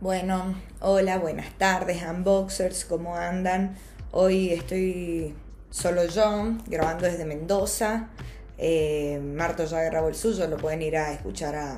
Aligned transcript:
Bueno, 0.00 0.54
hola, 0.80 1.18
buenas 1.18 1.52
tardes, 1.58 2.02
unboxers, 2.02 2.86
¿cómo 2.86 3.16
andan? 3.16 3.76
Hoy 4.12 4.48
estoy 4.48 5.34
solo 5.68 6.06
yo, 6.06 6.54
grabando 6.68 7.04
desde 7.04 7.26
Mendoza. 7.26 8.08
Eh, 8.56 9.20
Marto 9.22 9.66
ya 9.66 9.82
grabó 9.82 10.08
el 10.08 10.14
suyo, 10.14 10.46
lo 10.46 10.56
pueden 10.56 10.80
ir 10.80 10.96
a 10.96 11.12
escuchar 11.12 11.54
a 11.54 11.76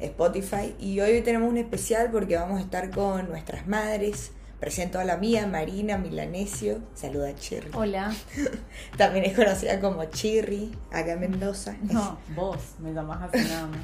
Spotify. 0.00 0.74
Y 0.80 0.98
hoy 0.98 1.20
tenemos 1.20 1.48
un 1.48 1.58
especial 1.58 2.10
porque 2.10 2.34
vamos 2.34 2.58
a 2.58 2.64
estar 2.64 2.90
con 2.90 3.28
nuestras 3.28 3.68
madres. 3.68 4.32
Presento 4.58 4.98
a 4.98 5.04
la 5.04 5.16
mía, 5.16 5.46
Marina 5.46 5.96
Milanesio. 5.96 6.80
Saluda 6.94 7.28
a 7.28 7.34
Chirri. 7.36 7.70
Hola. 7.72 8.12
También 8.96 9.26
es 9.26 9.36
conocida 9.36 9.78
como 9.78 10.04
Chirri, 10.06 10.72
acá 10.90 11.12
en 11.12 11.20
Mendoza. 11.20 11.76
No, 11.82 12.18
vos 12.34 12.58
me 12.80 12.92
llamás 12.92 13.32
así 13.32 13.46
nada 13.46 13.68
más. 13.68 13.80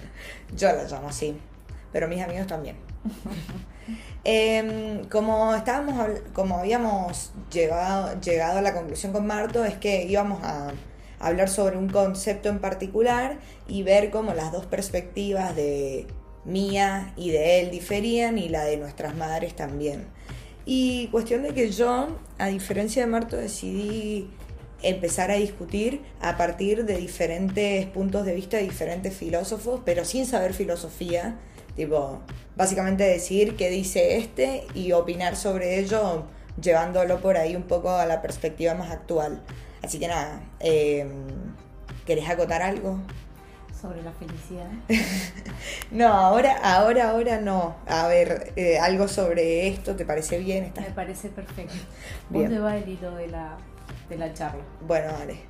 Yo 0.57 0.73
la 0.73 0.83
llamo 0.85 1.09
así, 1.11 1.37
pero 1.93 2.09
mis 2.09 2.23
amigos 2.23 2.47
también. 2.47 2.77
Em, 4.23 5.05
como 5.05 5.55
estábamos 5.55 6.21
como 6.35 6.59
habíamos 6.59 7.33
llegado, 7.51 8.21
llegado 8.21 8.59
a 8.59 8.63
la 8.63 8.75
conclusión 8.75 9.13
con 9.13 9.27
Marto, 9.27 9.65
es 9.65 9.79
que 9.79 10.05
íbamos 10.05 10.45
a 10.45 10.73
hablar 11.19 11.49
sobre 11.49 11.79
un 11.79 11.89
concepto 11.89 12.49
en 12.49 12.59
particular 12.59 13.39
y 13.67 13.83
ver 13.83 14.11
cómo 14.11 14.35
las 14.35 14.53
dos 14.53 14.67
perspectivas 14.67 15.57
de 15.57 16.07
mía 16.45 17.13
y 17.17 17.31
de 17.31 17.61
él 17.61 17.71
diferían 17.71 18.39
y 18.39 18.49
la 18.49 18.65
de 18.65 18.77
nuestras 18.77 19.15
madres 19.17 19.57
también. 19.57 20.07
Y 20.65 21.09
cuestión 21.09 21.43
de 21.43 21.55
que 21.55 21.71
yo, 21.71 22.19
a 22.39 22.49
diferencia 22.49 23.03
de 23.03 23.11
Marto, 23.11 23.37
decidí 23.37 24.31
empezar 24.83 25.31
a 25.31 25.35
discutir 25.35 26.01
a 26.21 26.37
partir 26.37 26.85
de 26.85 26.97
diferentes 26.97 27.87
puntos 27.87 28.25
de 28.25 28.35
vista 28.35 28.57
de 28.57 28.65
diferentes 28.65 29.15
filósofos, 29.15 29.81
pero 29.85 30.05
sin 30.05 30.27
saber 30.27 30.55
filosofía. 30.55 31.39
Tipo, 31.81 32.21
básicamente 32.57 33.05
decir 33.05 33.57
qué 33.57 33.71
dice 33.71 34.19
este 34.19 34.67
y 34.75 34.93
opinar 34.93 35.35
sobre 35.35 35.79
ello, 35.79 36.25
llevándolo 36.61 37.23
por 37.23 37.39
ahí 37.39 37.57
un 37.57 37.63
poco 37.63 37.89
a 37.89 38.05
la 38.05 38.21
perspectiva 38.21 38.75
más 38.75 38.91
actual. 38.91 39.41
Así 39.83 39.99
que 39.99 40.07
nada, 40.07 40.43
eh, 40.61 41.07
¿querés 42.05 42.29
acotar 42.29 42.61
algo? 42.61 42.99
Sobre 43.81 44.03
la 44.03 44.13
felicidad. 44.13 44.69
No, 45.91 46.09
ahora, 46.09 46.59
ahora, 46.63 47.11
ahora 47.11 47.41
no. 47.41 47.77
A 47.87 48.07
ver, 48.09 48.53
eh, 48.57 48.79
algo 48.79 49.09
sobre 49.09 49.69
esto, 49.69 49.97
¿te 49.97 50.05
parece 50.05 50.39
bien? 50.39 50.65
¿Estás 50.65 50.85
Me 50.85 50.91
parece 50.91 51.31
perfecto. 51.31 51.75
Bien. 52.29 52.51
Te 52.51 52.59
va 52.59 52.77
el 52.77 52.89
hilo 52.89 53.15
de 53.15 53.29
la, 53.29 53.57
de 54.11 54.19
la 54.19 54.35
charla. 54.35 54.63
Bueno, 54.87 55.13
vale. 55.19 55.41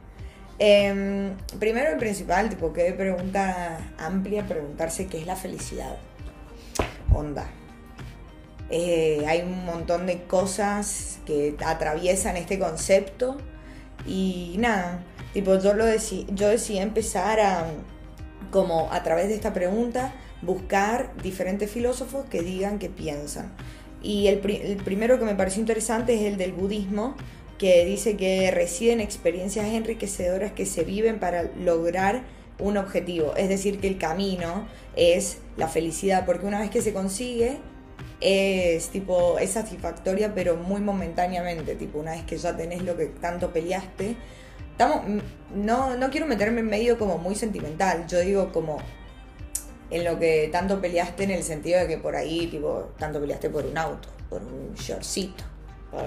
Em, 0.60 1.36
primero 1.58 1.96
y 1.96 1.98
principal, 1.98 2.48
tipo, 2.48 2.72
qué 2.72 2.92
pregunta 2.92 3.80
amplia 3.98 4.46
preguntarse 4.46 5.08
qué 5.08 5.18
es 5.18 5.26
la 5.26 5.34
felicidad. 5.34 5.96
Onda. 7.14 7.50
Eh, 8.70 9.24
hay 9.26 9.42
un 9.42 9.64
montón 9.64 10.06
de 10.06 10.22
cosas 10.22 11.18
que 11.26 11.56
atraviesan 11.64 12.36
este 12.36 12.58
concepto 12.58 13.36
y 14.06 14.56
nada, 14.58 15.02
tipo, 15.32 15.58
yo, 15.58 15.74
lo 15.74 15.84
decí, 15.84 16.26
yo 16.32 16.48
decidí 16.48 16.78
empezar 16.78 17.40
a, 17.40 17.66
como 18.50 18.92
a 18.92 19.02
través 19.02 19.28
de 19.28 19.34
esta 19.34 19.52
pregunta, 19.52 20.14
buscar 20.42 21.12
diferentes 21.22 21.70
filósofos 21.70 22.26
que 22.26 22.42
digan 22.42 22.78
qué 22.78 22.88
piensan. 22.88 23.52
Y 24.02 24.28
el, 24.28 24.40
el 24.48 24.76
primero 24.78 25.18
que 25.18 25.24
me 25.24 25.34
pareció 25.34 25.60
interesante 25.60 26.14
es 26.14 26.22
el 26.22 26.36
del 26.38 26.52
budismo, 26.52 27.16
que 27.58 27.84
dice 27.84 28.16
que 28.16 28.50
residen 28.50 29.00
experiencias 29.00 29.66
enriquecedoras 29.66 30.52
que 30.52 30.64
se 30.64 30.82
viven 30.84 31.18
para 31.18 31.42
lograr 31.42 32.22
un 32.60 32.76
objetivo. 32.76 33.34
Es 33.36 33.48
decir, 33.48 33.80
que 33.80 33.88
el 33.88 33.98
camino 33.98 34.66
es 34.96 35.38
la 35.56 35.68
felicidad, 35.68 36.26
porque 36.26 36.46
una 36.46 36.60
vez 36.60 36.70
que 36.70 36.82
se 36.82 36.92
consigue, 36.92 37.58
es 38.20 38.88
tipo, 38.88 39.38
es 39.38 39.50
satisfactoria, 39.50 40.34
pero 40.34 40.56
muy 40.56 40.80
momentáneamente. 40.80 41.74
Tipo, 41.74 41.98
una 41.98 42.12
vez 42.12 42.24
que 42.24 42.36
ya 42.36 42.56
tenés 42.56 42.82
lo 42.82 42.96
que 42.96 43.06
tanto 43.06 43.52
peleaste. 43.52 44.16
Estamos, 44.72 45.02
no, 45.54 45.96
no 45.96 46.10
quiero 46.10 46.26
meterme 46.26 46.60
en 46.60 46.66
medio 46.66 46.98
como 46.98 47.18
muy 47.18 47.34
sentimental. 47.34 48.06
Yo 48.06 48.20
digo 48.20 48.52
como 48.52 48.78
en 49.90 50.04
lo 50.04 50.18
que 50.18 50.48
tanto 50.52 50.80
peleaste 50.80 51.24
en 51.24 51.32
el 51.32 51.42
sentido 51.42 51.80
de 51.80 51.88
que 51.88 51.98
por 51.98 52.16
ahí, 52.16 52.46
tipo, 52.46 52.92
tanto 52.98 53.20
peleaste 53.20 53.50
por 53.50 53.66
un 53.66 53.76
auto, 53.76 54.08
por 54.28 54.42
un 54.42 54.74
shortcito, 54.74 55.44
por 55.90 56.04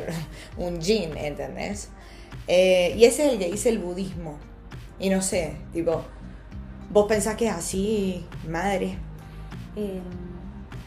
un 0.58 0.80
jean, 0.80 1.18
¿entendés? 1.18 1.90
Eh, 2.48 2.94
y 2.98 3.06
ese 3.06 3.28
es 3.28 3.34
el 3.34 3.40
que 3.40 3.52
dice 3.52 3.70
el 3.70 3.80
budismo. 3.80 4.38
Y 5.00 5.10
no 5.10 5.22
sé, 5.22 5.56
tipo, 5.74 6.06
vos 6.94 7.08
pensás 7.08 7.36
que 7.36 7.48
es 7.48 7.54
así, 7.54 8.26
madre. 8.48 8.98
Eh, 9.76 10.00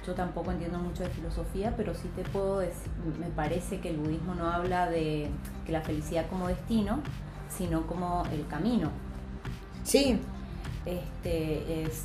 yo 0.07 0.15
tampoco 0.15 0.53
entiendo 0.53 0.79
mucho 0.79 1.03
de 1.03 1.11
filosofía, 1.11 1.75
pero 1.77 1.93
sí 1.95 2.09
te 2.15 2.23
puedo 2.23 2.61
decir, 2.61 2.91
me 3.19 3.27
parece 3.27 3.81
que 3.81 3.91
el 3.91 3.97
budismo 3.97 4.35
no 4.35 4.49
habla 4.49 4.89
de 4.89 5.29
que 5.67 5.73
la 5.73 5.81
felicidad 5.81 6.27
como 6.31 6.47
destino, 6.47 7.01
sino 7.49 7.87
como 7.87 8.25
el 8.33 8.47
camino. 8.47 8.91
Sí, 9.83 10.21
Este 10.85 11.83
es, 11.83 12.05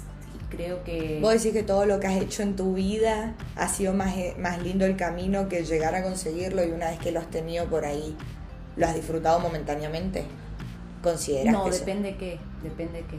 creo 0.49 0.83
que 0.83 1.19
vos 1.21 1.33
decís 1.33 1.53
que 1.53 1.61
todo 1.61 1.85
lo 1.85 1.99
que 1.99 2.07
has 2.07 2.15
hecho 2.19 2.41
en 2.41 2.55
tu 2.55 2.73
vida 2.73 3.35
ha 3.55 3.67
sido 3.67 3.93
más, 3.93 4.17
eh, 4.17 4.35
más 4.39 4.61
lindo 4.63 4.85
el 4.85 4.97
camino 4.97 5.47
que 5.47 5.63
llegar 5.63 5.93
a 5.93 6.01
conseguirlo 6.01 6.63
y 6.65 6.71
una 6.71 6.89
vez 6.89 6.99
que 6.99 7.11
lo 7.11 7.19
has 7.19 7.29
tenido 7.29 7.67
por 7.67 7.85
ahí, 7.85 8.15
lo 8.75 8.87
has 8.87 8.95
disfrutado 8.95 9.39
momentáneamente. 9.39 10.23
¿Consideras 11.03 11.53
No, 11.53 11.63
que 11.65 11.69
eso- 11.69 11.79
depende 11.79 12.15
qué, 12.17 12.39
depende 12.63 13.05
qué. 13.07 13.17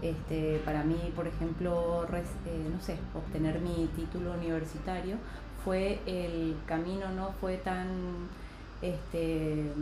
Este, 0.00 0.60
para 0.64 0.84
mí, 0.84 1.12
por 1.16 1.26
ejemplo, 1.26 2.06
eh, 2.12 2.68
no 2.72 2.80
sé, 2.80 2.96
obtener 3.14 3.58
mi 3.60 3.88
título 3.96 4.32
universitario 4.32 5.16
fue 5.64 5.98
el 6.06 6.54
camino 6.66 7.10
no 7.10 7.32
fue 7.40 7.56
tan 7.56 7.88
este 8.80 9.72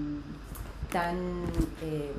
tan 0.90 1.16
eh, 1.82 2.12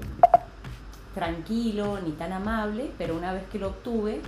tranquilo 1.15 1.99
ni 2.05 2.11
tan 2.11 2.33
amable, 2.33 2.91
pero 2.99 3.15
una 3.15 3.33
vez 3.33 3.43
que 3.51 3.57
lo 3.57 3.69
obtuve 3.69 4.21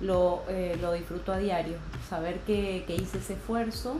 lo, 0.00 0.44
eh, 0.48 0.78
lo 0.80 0.92
disfruto 0.92 1.32
a 1.32 1.38
diario. 1.38 1.78
Saber 2.08 2.38
que, 2.40 2.84
hice 2.88 3.18
ese 3.18 3.32
esfuerzo, 3.32 3.96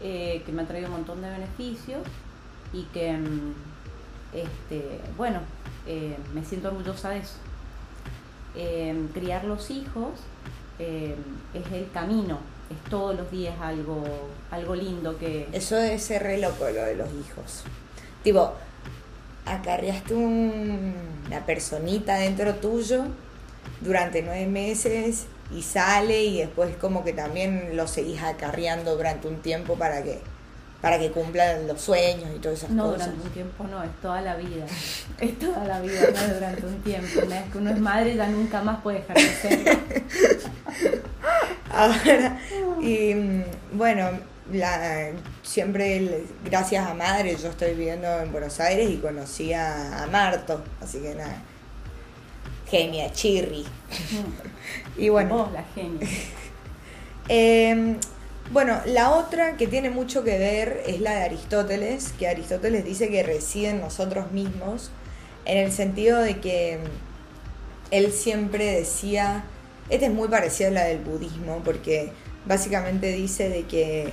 que 0.00 0.50
me 0.52 0.62
ha 0.62 0.66
traído 0.66 0.88
un 0.88 0.94
montón 0.94 1.22
de 1.22 1.30
beneficios 1.30 2.02
y 2.72 2.84
que, 2.84 3.12
mm, 3.12 3.52
este, 4.32 5.00
bueno, 5.16 5.40
me 6.34 6.44
siento 6.44 6.68
orgullosa 6.68 7.10
de 7.10 7.18
eso. 7.18 7.36
Eh, 8.56 8.94
criar 9.14 9.44
los 9.44 9.70
hijos 9.70 10.10
eh, 10.78 11.14
es 11.54 11.72
el 11.72 11.90
camino, 11.92 12.38
es 12.70 12.90
todos 12.90 13.16
los 13.16 13.30
días 13.30 13.54
algo, 13.60 14.02
algo 14.50 14.74
lindo 14.74 15.16
que... 15.18 15.48
Eso 15.52 15.76
debe 15.76 15.98
ser 15.98 16.22
re 16.22 16.38
loco 16.38 16.64
lo 16.64 16.82
de 16.84 16.96
los 16.96 17.08
hijos. 17.08 17.62
Tipo, 18.22 18.52
acarreaste 19.46 20.14
un- 20.14 20.94
una 21.26 21.44
personita 21.46 22.16
dentro 22.16 22.54
tuyo 22.56 23.04
durante 23.80 24.22
nueve 24.22 24.46
meses 24.46 25.26
y 25.54 25.62
sale 25.62 26.24
y 26.24 26.38
después 26.38 26.76
como 26.76 27.04
que 27.04 27.12
también 27.12 27.76
lo 27.76 27.86
seguís 27.86 28.22
acarreando 28.22 28.96
durante 28.96 29.28
un 29.28 29.36
tiempo 29.36 29.74
para 29.76 30.02
que 30.02 30.20
para 30.80 30.98
que 30.98 31.10
cumplan 31.10 31.66
los 31.66 31.80
sueños 31.80 32.30
y 32.36 32.38
todas 32.38 32.58
esas 32.58 32.70
No, 32.70 32.84
cosas. 32.92 33.06
durante 33.08 33.26
un 33.26 33.32
tiempo 33.32 33.64
no, 33.64 33.82
es 33.82 33.90
toda 34.00 34.20
la 34.20 34.36
vida. 34.36 34.64
Es 35.20 35.36
toda 35.38 35.64
la 35.64 35.80
vida, 35.80 36.00
no 36.12 36.18
es 36.20 36.34
durante 36.34 36.66
un 36.66 36.80
tiempo. 36.82 37.20
Una 37.26 37.40
vez 37.40 37.50
que 37.52 37.58
uno 37.58 37.70
es 37.70 37.80
madre 37.80 38.14
ya 38.14 38.28
nunca 38.28 38.62
más 38.62 38.80
puede 38.82 38.98
dejar 39.00 39.16
de. 39.16 39.78
Ahora, 41.72 42.38
y 42.80 43.14
bueno, 43.72 44.10
la, 44.52 45.10
siempre 45.42 46.24
gracias 46.44 46.86
a 46.86 46.94
madre 46.94 47.36
yo 47.36 47.48
estoy 47.48 47.70
viviendo 47.74 48.06
en 48.20 48.32
Buenos 48.32 48.58
Aires 48.60 48.88
y 48.90 48.96
conocí 48.98 49.52
a, 49.52 50.02
a 50.04 50.06
Marto, 50.06 50.62
así 50.80 51.00
que 51.00 51.14
nada, 51.14 51.42
genia, 52.68 53.10
chirri. 53.12 53.64
Y 54.96 55.08
bueno, 55.10 55.36
Vos, 55.38 55.52
la 55.52 55.64
genia. 55.74 56.06
eh, 57.28 57.96
bueno, 58.50 58.80
la 58.86 59.10
otra 59.10 59.56
que 59.56 59.66
tiene 59.66 59.90
mucho 59.90 60.24
que 60.24 60.38
ver 60.38 60.82
es 60.86 61.00
la 61.00 61.12
de 61.12 61.22
Aristóteles, 61.24 62.12
que 62.18 62.28
Aristóteles 62.28 62.84
dice 62.84 63.10
que 63.10 63.22
reside 63.22 63.70
en 63.70 63.80
nosotros 63.80 64.32
mismos, 64.32 64.90
en 65.44 65.58
el 65.58 65.72
sentido 65.72 66.18
de 66.20 66.38
que 66.40 66.78
él 67.90 68.12
siempre 68.12 68.72
decía, 68.72 69.44
esta 69.90 70.06
es 70.06 70.12
muy 70.12 70.28
parecida 70.28 70.68
a 70.68 70.70
la 70.70 70.84
del 70.84 70.98
budismo, 70.98 71.60
porque 71.64 72.10
básicamente 72.46 73.12
dice 73.12 73.48
de 73.50 73.64
que 73.64 74.12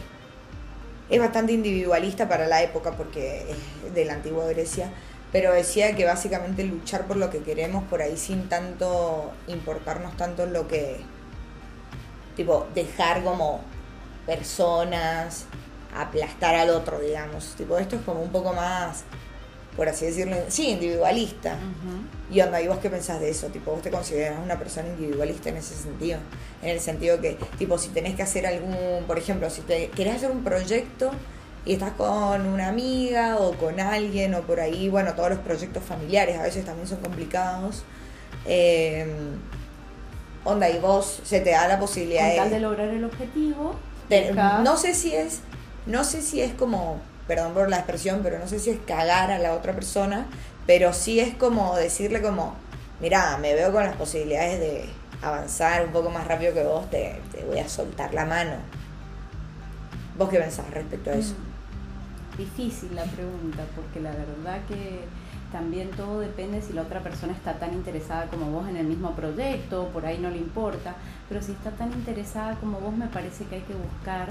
es 1.09 1.19
bastante 1.19 1.53
individualista 1.53 2.27
para 2.27 2.47
la 2.47 2.61
época, 2.61 2.91
porque 2.91 3.45
es 3.85 3.93
de 3.93 4.05
la 4.05 4.13
antigua 4.13 4.45
Grecia, 4.47 4.89
pero 5.31 5.53
decía 5.53 5.95
que 5.95 6.05
básicamente 6.05 6.63
luchar 6.63 7.07
por 7.07 7.17
lo 7.17 7.29
que 7.29 7.39
queremos 7.39 7.83
por 7.85 8.01
ahí 8.01 8.17
sin 8.17 8.49
tanto 8.49 9.31
importarnos 9.47 10.15
tanto 10.17 10.45
lo 10.45 10.67
que, 10.67 10.97
tipo, 12.35 12.67
dejar 12.73 13.23
como 13.23 13.61
personas, 14.25 15.45
aplastar 15.95 16.55
al 16.55 16.69
otro, 16.69 16.99
digamos. 16.99 17.55
Tipo, 17.57 17.77
esto 17.77 17.95
es 17.97 18.01
como 18.03 18.21
un 18.21 18.31
poco 18.31 18.53
más 18.53 19.03
por 19.75 19.89
así 19.89 20.05
decirlo, 20.05 20.37
sí, 20.47 20.69
individualista. 20.69 21.57
Y 22.31 22.39
onda, 22.41 22.61
¿y 22.61 22.67
vos 22.67 22.79
qué 22.79 22.89
pensás 22.89 23.19
de 23.19 23.29
eso? 23.29 23.47
Tipo, 23.47 23.71
¿vos 23.71 23.81
te 23.81 23.91
consideras 23.91 24.39
una 24.43 24.57
persona 24.57 24.87
individualista 24.87 25.49
en 25.49 25.57
ese 25.57 25.75
sentido? 25.75 26.19
En 26.61 26.69
el 26.69 26.79
sentido 26.79 27.19
que, 27.19 27.37
tipo, 27.57 27.77
si 27.77 27.89
tenés 27.89 28.15
que 28.15 28.23
hacer 28.23 28.45
algún, 28.45 29.03
por 29.05 29.17
ejemplo, 29.17 29.49
si 29.49 29.61
te 29.61 29.89
querés 29.89 30.15
hacer 30.15 30.31
un 30.31 30.43
proyecto 30.43 31.11
y 31.65 31.73
estás 31.73 31.91
con 31.91 32.45
una 32.45 32.69
amiga 32.69 33.37
o 33.37 33.53
con 33.53 33.79
alguien 33.79 34.33
o 34.35 34.41
por 34.41 34.61
ahí, 34.61 34.87
bueno, 34.87 35.13
todos 35.13 35.29
los 35.29 35.39
proyectos 35.39 35.83
familiares 35.83 36.37
a 36.37 36.43
veces 36.43 36.63
también 36.63 36.87
son 36.87 36.99
complicados. 36.99 37.83
Eh, 38.45 39.05
onda, 40.45 40.69
y 40.69 40.79
vos 40.79 41.21
se 41.23 41.41
te 41.41 41.51
da 41.51 41.67
la 41.67 41.79
posibilidad 41.79 42.45
de, 42.45 42.49
de 42.49 42.59
lograr 42.61 42.87
el 42.87 43.03
objetivo. 43.03 43.75
No 44.63 44.77
sé 44.77 44.93
si 44.93 45.15
es, 45.15 45.41
no 45.85 46.03
sé 46.03 46.21
si 46.21 46.41
es 46.41 46.53
como, 46.53 46.99
perdón 47.27 47.53
por 47.53 47.69
la 47.69 47.77
expresión, 47.77 48.21
pero 48.23 48.39
no 48.39 48.47
sé 48.47 48.59
si 48.59 48.69
es 48.69 48.79
cagar 48.85 49.31
a 49.31 49.39
la 49.39 49.53
otra 49.53 49.73
persona, 49.73 50.25
pero 50.67 50.93
sí 50.93 51.19
es 51.19 51.35
como 51.35 51.75
decirle 51.75 52.21
como, 52.21 52.55
mira, 53.01 53.37
me 53.37 53.53
veo 53.53 53.71
con 53.71 53.83
las 53.83 53.95
posibilidades 53.95 54.59
de 54.59 54.85
avanzar 55.21 55.85
un 55.85 55.91
poco 55.91 56.09
más 56.09 56.27
rápido 56.27 56.53
que 56.53 56.63
vos, 56.63 56.89
te, 56.89 57.19
te 57.31 57.43
voy 57.45 57.59
a 57.59 57.69
soltar 57.69 58.13
la 58.13 58.25
mano. 58.25 58.53
¿Vos 60.17 60.29
qué 60.29 60.39
pensás 60.39 60.69
respecto 60.71 61.09
a 61.09 61.13
eso? 61.13 61.33
Mm, 61.33 62.37
difícil 62.37 62.95
la 62.95 63.03
pregunta, 63.03 63.63
porque 63.75 63.99
la 63.99 64.11
verdad 64.11 64.59
que 64.67 65.01
también 65.51 65.89
todo 65.91 66.19
depende 66.19 66.61
si 66.61 66.73
la 66.73 66.81
otra 66.81 67.01
persona 67.01 67.33
está 67.33 67.53
tan 67.53 67.73
interesada 67.73 68.27
como 68.27 68.51
vos 68.51 68.67
en 68.67 68.77
el 68.77 68.85
mismo 68.85 69.15
proyecto, 69.15 69.87
por 69.89 70.05
ahí 70.05 70.17
no 70.17 70.29
le 70.29 70.37
importa, 70.37 70.95
pero 71.27 71.41
si 71.41 71.51
está 71.51 71.71
tan 71.71 71.91
interesada 71.93 72.55
como 72.55 72.79
vos 72.79 72.95
me 72.95 73.07
parece 73.07 73.45
que 73.45 73.55
hay 73.55 73.61
que 73.61 73.73
buscar 73.73 74.27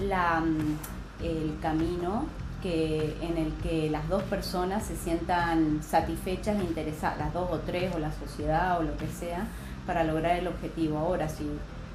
la, 0.00 0.40
mm, 0.40 1.24
el 1.24 1.58
camino 1.60 2.26
que, 2.62 3.16
en 3.20 3.36
el 3.36 3.52
que 3.54 3.90
las 3.90 4.08
dos 4.08 4.22
personas 4.24 4.84
se 4.84 4.96
sientan 4.96 5.82
satisfechas 5.82 6.58
e 6.60 6.64
interesadas, 6.64 7.18
las 7.18 7.34
dos 7.34 7.50
o 7.50 7.58
tres 7.58 7.94
o 7.94 7.98
la 7.98 8.12
sociedad 8.12 8.78
o 8.78 8.82
lo 8.84 8.96
que 8.96 9.08
sea, 9.08 9.46
para 9.86 10.04
lograr 10.04 10.36
el 10.36 10.46
objetivo. 10.46 10.98
Ahora, 10.98 11.28
si 11.28 11.44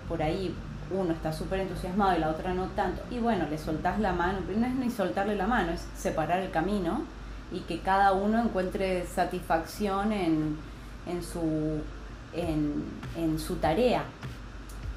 por 0.10 0.22
ahí 0.22 0.54
uno 0.92 1.14
está 1.14 1.34
súper 1.34 1.62
entusiasmado 1.62 2.18
y 2.18 2.20
la 2.20 2.30
otra 2.30 2.54
no 2.54 2.66
tanto, 2.68 3.02
y 3.10 3.20
bueno, 3.20 3.46
le 3.50 3.58
soltás 3.58 4.00
la 4.00 4.14
mano, 4.14 4.40
no 4.56 4.66
es 4.66 4.76
ni 4.76 4.90
soltarle 4.90 5.36
la 5.36 5.48
mano, 5.48 5.72
es 5.72 5.86
separar 5.96 6.40
el 6.40 6.52
camino 6.52 7.02
y 7.52 7.62
que 7.62 7.80
cada 7.80 8.12
uno 8.12 8.42
encuentre 8.42 9.06
satisfacción 9.06 10.12
en, 10.12 10.58
en, 11.08 11.24
su, 11.24 11.82
en, 12.34 13.40
su 13.40 13.56
tarea. 13.56 14.04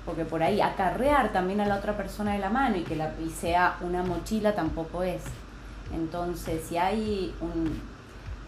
Porque 0.05 0.25
por 0.25 0.43
ahí 0.43 0.61
acarrear 0.61 1.33
también 1.33 1.61
a 1.61 1.67
la 1.67 1.77
otra 1.77 1.97
persona 1.97 2.33
de 2.33 2.39
la 2.39 2.51
mano 2.51 2.77
y 2.77 2.83
que 2.83 2.97
la, 2.97 3.13
y 3.25 3.31
sea 3.31 3.77
una 3.81 4.03
mochila 4.03 4.55
tampoco 4.55 5.03
es. 5.03 5.23
Entonces, 5.95 6.65
si 6.69 6.77
hay 6.77 7.35
un 7.41 7.81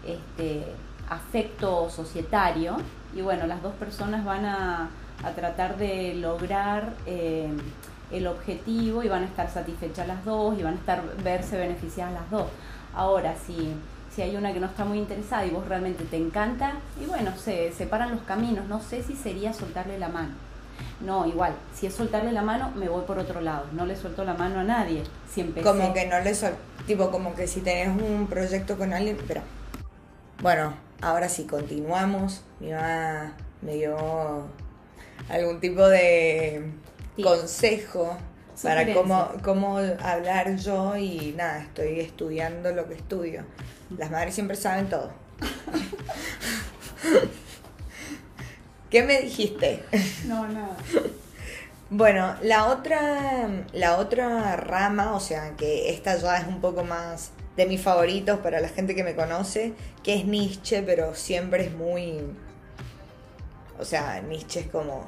este, 0.05 0.65
afecto 1.09 1.89
societario, 1.89 2.77
y 3.15 3.21
bueno, 3.21 3.45
las 3.45 3.61
dos 3.61 3.73
personas 3.75 4.25
van 4.25 4.45
a, 4.45 4.89
a 5.23 5.31
tratar 5.31 5.77
de 5.77 6.15
lograr 6.15 6.93
eh, 7.05 7.49
el 8.11 8.27
objetivo 8.27 9.03
y 9.03 9.07
van 9.07 9.23
a 9.23 9.25
estar 9.25 9.49
satisfechas 9.49 10.07
las 10.07 10.23
dos 10.25 10.57
y 10.57 10.63
van 10.63 10.73
a 10.73 10.77
estar 10.77 11.03
verse 11.23 11.57
beneficiadas 11.57 12.13
las 12.13 12.29
dos. 12.29 12.47
Ahora, 12.93 13.35
si 13.35 13.73
si 14.13 14.21
hay 14.21 14.35
una 14.35 14.53
que 14.53 14.59
no 14.59 14.67
está 14.67 14.85
muy 14.85 14.99
interesada 14.99 15.45
y 15.45 15.49
vos 15.49 15.67
realmente 15.67 16.03
te 16.03 16.17
encanta, 16.17 16.73
y 17.01 17.05
bueno, 17.05 17.35
se 17.37 17.71
separan 17.71 18.11
los 18.11 18.21
caminos. 18.21 18.67
No 18.67 18.79
sé 18.81 19.03
si 19.03 19.15
sería 19.15 19.53
soltarle 19.53 19.97
la 19.97 20.09
mano. 20.09 20.31
No, 21.01 21.25
igual, 21.25 21.53
si 21.73 21.87
es 21.87 21.93
soltarle 21.93 22.31
la 22.31 22.41
mano, 22.41 22.71
me 22.75 22.89
voy 22.89 23.03
por 23.05 23.19
otro 23.19 23.41
lado. 23.41 23.65
No 23.73 23.85
le 23.85 23.95
suelto 23.95 24.23
la 24.23 24.33
mano 24.33 24.59
a 24.59 24.63
nadie. 24.63 25.03
Si 25.31 25.43
Como 25.43 25.93
que 25.93 26.05
no 26.07 26.19
le 26.19 26.35
suelto, 26.35 26.59
tipo 26.85 27.11
como 27.11 27.35
que 27.35 27.47
si 27.47 27.61
tenés 27.61 27.89
un 27.89 28.27
proyecto 28.27 28.77
con 28.77 28.93
alguien, 28.93 29.17
pero... 29.27 29.41
Bueno, 30.41 30.73
ahora 31.01 31.29
sí, 31.29 31.45
continuamos. 31.45 32.43
Mi 32.59 32.71
mamá 32.71 33.33
me 33.61 33.75
dio 33.75 34.47
algún 35.29 35.59
tipo 35.59 35.87
de 35.87 36.71
consejo 37.21 38.17
para 38.61 38.93
cómo, 38.93 39.31
cómo 39.43 39.77
hablar 39.77 40.55
yo 40.57 40.95
y 40.97 41.33
nada, 41.37 41.61
estoy 41.61 41.99
estudiando 41.99 42.71
lo 42.71 42.87
que 42.87 42.95
estudio. 42.95 43.43
Las 43.97 44.11
madres 44.11 44.35
siempre 44.35 44.55
saben 44.57 44.89
todo. 44.89 45.11
¿Qué 48.89 49.03
me 49.03 49.21
dijiste? 49.21 49.83
No, 50.27 50.47
nada. 50.47 50.77
Bueno, 51.89 52.35
la 52.41 52.65
otra, 52.67 53.49
la 53.71 53.97
otra 53.97 54.55
rama, 54.55 55.13
o 55.13 55.19
sea, 55.19 55.55
que 55.55 55.89
esta 55.91 56.15
ya 56.17 56.37
es 56.37 56.47
un 56.47 56.59
poco 56.61 56.83
más 56.83 57.31
de 57.55 57.65
mis 57.65 57.81
favoritos 57.81 58.39
para 58.39 58.59
la 58.59 58.69
gente 58.69 58.95
que 58.95 59.03
me 59.03 59.15
conoce, 59.15 59.73
que 60.03 60.15
es 60.15 60.25
Nietzsche, 60.25 60.81
pero 60.81 61.13
siempre 61.13 61.65
es 61.65 61.73
muy... 61.73 62.19
O 63.79 63.85
sea, 63.85 64.21
Nietzsche 64.21 64.61
es 64.61 64.67
como 64.67 65.05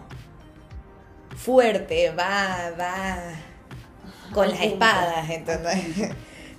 fuerte, 1.36 2.12
va, 2.12 2.72
va 2.80 3.18
con 4.34 4.50
las 4.50 4.62
espadas, 4.62 5.30
¿entendés? 5.30 6.12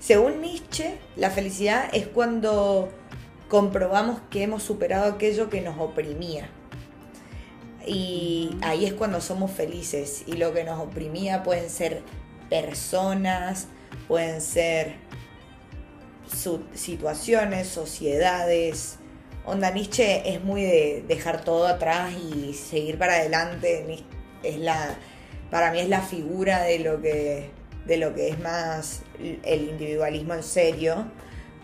Según 0.07 0.41
Nietzsche, 0.41 0.99
la 1.17 1.31
felicidad 1.31 1.89
es 1.93 2.07
cuando 2.07 2.91
comprobamos 3.49 4.21
que 4.31 4.45
hemos 4.45 4.63
superado 4.63 5.13
aquello 5.13 5.51
que 5.51 5.61
nos 5.63 5.81
oprimía. 5.81 6.49
Y 7.85 8.57
ahí 8.63 8.87
es 8.87 8.93
cuando 8.93 9.21
somos 9.21 9.51
felices. 9.51 10.23
Y 10.29 10.35
lo 10.35 10.55
que 10.55 10.63
nos 10.63 10.79
oprimía 10.79 11.43
pueden 11.43 11.69
ser 11.69 12.03
personas, 12.49 13.67
pueden 14.07 14.41
ser 14.41 14.95
situaciones, 16.73 17.67
sociedades. 17.67 18.99
Onda 19.45 19.73
Nietzsche 19.73 20.23
es 20.33 20.41
muy 20.41 20.63
de 20.63 21.05
dejar 21.09 21.43
todo 21.43 21.67
atrás 21.67 22.13
y 22.13 22.55
seguir 22.55 22.97
para 22.97 23.15
adelante. 23.15 24.05
Es 24.45 24.59
la, 24.59 24.95
para 25.51 25.73
mí 25.73 25.81
es 25.81 25.89
la 25.89 26.03
figura 26.03 26.63
de 26.63 26.79
lo 26.79 27.03
que 27.03 27.56
de 27.87 27.97
lo 27.97 28.15
que 28.15 28.29
es 28.29 28.39
más 28.41 29.03
el 29.19 29.69
individualismo 29.71 30.35
en 30.35 30.43
serio, 30.43 31.07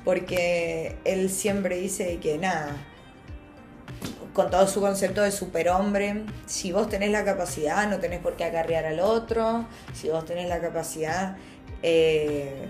porque 0.05 0.97
él 1.05 1.31
siempre 1.31 1.77
dice 1.77 2.19
que 2.19 2.39
nada, 2.39 2.77
con 4.33 4.51
todo 4.51 4.67
su 4.67 4.81
concepto 4.81 5.23
de 5.23 5.31
superhombre, 5.31 6.25
si 6.47 6.73
vos 6.73 6.89
tenés 6.89 7.11
la 7.11 7.25
capacidad, 7.25 7.89
no 7.89 7.99
tenés 7.99 8.21
por 8.21 8.37
qué 8.37 8.45
acarrear 8.45 8.87
al 8.87 9.01
otro, 9.01 9.67
si 9.93 10.09
vos 10.09 10.25
tenés 10.25 10.49
la 10.49 10.61
capacidad, 10.61 11.37
eh, 11.83 12.69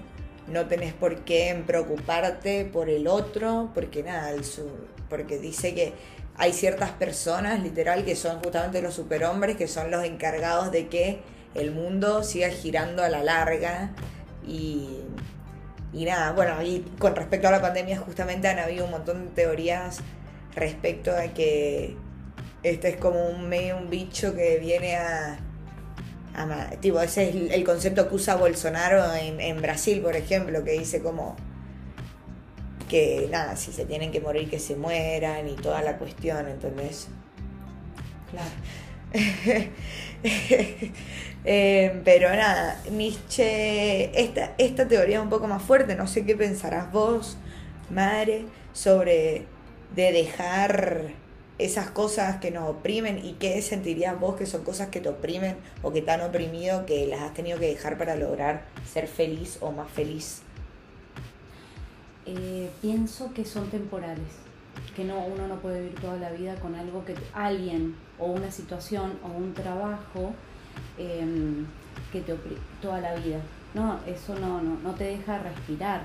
no 0.48 0.66
tenés 0.66 0.92
por 0.92 1.20
qué 1.24 1.62
preocuparte 1.66 2.64
por 2.64 2.88
el 2.88 3.06
otro, 3.06 3.70
porque 3.74 4.02
nada, 4.02 4.34
porque 5.08 5.38
dice 5.38 5.74
que 5.74 5.92
hay 6.36 6.52
ciertas 6.52 6.90
personas, 6.90 7.62
literal, 7.62 8.04
que 8.04 8.16
son 8.16 8.42
justamente 8.42 8.82
los 8.82 8.94
superhombres, 8.94 9.56
que 9.56 9.68
son 9.68 9.90
los 9.90 10.04
encargados 10.04 10.72
de 10.72 10.88
que 10.88 11.20
el 11.54 11.70
mundo 11.70 12.22
siga 12.22 12.48
girando 12.50 13.02
a 13.02 13.08
la 13.08 13.22
larga 13.22 13.90
y, 14.46 14.88
y 15.92 16.04
nada, 16.04 16.32
bueno, 16.32 16.62
y 16.62 16.80
con 16.98 17.14
respecto 17.14 17.48
a 17.48 17.50
la 17.50 17.60
pandemia 17.60 17.98
justamente 17.98 18.48
han 18.48 18.58
habido 18.58 18.84
un 18.84 18.90
montón 18.90 19.26
de 19.26 19.30
teorías 19.30 20.00
respecto 20.54 21.12
a 21.12 21.28
que 21.34 21.96
este 22.62 22.90
es 22.90 22.96
como 22.96 23.28
un 23.28 23.48
medio 23.48 23.76
un 23.76 23.90
bicho 23.90 24.34
que 24.34 24.58
viene 24.58 24.96
a, 24.96 25.38
tipo, 26.80 27.00
ese 27.00 27.28
es 27.28 27.52
el 27.52 27.64
concepto 27.64 28.08
que 28.08 28.14
usa 28.14 28.36
Bolsonaro 28.36 29.02
en, 29.14 29.60
Brasil, 29.60 30.00
por 30.00 30.16
ejemplo, 30.16 30.64
que 30.64 30.72
dice 30.72 31.02
como 31.02 31.36
que 32.88 33.28
nada, 33.30 33.56
si 33.56 33.72
se 33.72 33.84
tienen 33.84 34.10
que 34.12 34.20
morir, 34.20 34.48
que 34.48 34.58
se 34.58 34.76
mueran 34.76 35.48
y 35.48 35.54
toda 35.54 35.82
la 35.82 35.98
cuestión, 35.98 36.48
¿entendés? 36.48 37.08
Claro. 38.30 38.50
Eh, 41.44 42.00
pero 42.04 42.28
nada, 42.28 42.80
Nietzsche, 42.88 44.16
esta, 44.16 44.54
esta 44.58 44.86
teoría 44.86 45.16
es 45.16 45.22
un 45.24 45.28
poco 45.28 45.48
más 45.48 45.60
fuerte, 45.60 45.96
no 45.96 46.06
sé 46.06 46.24
qué 46.24 46.36
pensarás 46.36 46.92
vos, 46.92 47.36
madre, 47.90 48.44
sobre 48.72 49.46
de 49.92 50.12
dejar 50.12 51.14
esas 51.58 51.90
cosas 51.90 52.36
que 52.36 52.50
nos 52.50 52.68
oprimen 52.68 53.24
y 53.24 53.34
qué 53.34 53.60
sentirías 53.62 54.18
vos 54.18 54.36
que 54.36 54.46
son 54.46 54.64
cosas 54.64 54.88
que 54.88 55.00
te 55.00 55.08
oprimen 55.08 55.56
o 55.82 55.92
que 55.92 56.02
te 56.02 56.10
han 56.10 56.22
oprimido 56.22 56.86
que 56.86 57.06
las 57.06 57.20
has 57.20 57.34
tenido 57.34 57.58
que 57.58 57.66
dejar 57.66 57.98
para 57.98 58.16
lograr 58.16 58.64
ser 58.90 59.06
feliz 59.06 59.58
o 59.60 59.70
más 59.70 59.90
feliz. 59.90 60.42
Eh, 62.26 62.70
pienso 62.80 63.32
que 63.34 63.44
son 63.44 63.68
temporales, 63.68 64.28
que 64.96 65.04
no 65.04 65.18
uno 65.24 65.48
no 65.48 65.56
puede 65.56 65.80
vivir 65.80 66.00
toda 66.00 66.16
la 66.16 66.30
vida 66.30 66.54
con 66.56 66.74
algo 66.74 67.04
que 67.04 67.14
alguien 67.32 67.96
o 68.18 68.26
una 68.26 68.50
situación 68.50 69.12
o 69.22 69.28
un 69.28 69.54
trabajo 69.54 70.34
Em, 70.98 71.66
que 72.10 72.20
te 72.20 72.34
toda 72.80 73.00
la 73.00 73.14
vida. 73.14 73.38
No, 73.74 73.98
eso 74.06 74.34
no, 74.38 74.60
no, 74.60 74.78
no 74.82 74.92
te 74.92 75.04
deja 75.04 75.38
respirar. 75.38 76.02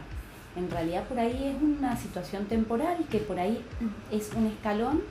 En 0.55 0.71
realidad 0.71 1.03
por 1.03 1.19
ahí 1.19 1.53
es 1.55 1.61
una 1.61 1.95
situación 1.97 2.45
temporal 2.45 2.97
que 3.11 3.19
por 3.19 3.37
ahí 3.39 3.61
es 4.11 4.31
un 4.33 4.47
escalón. 4.47 5.01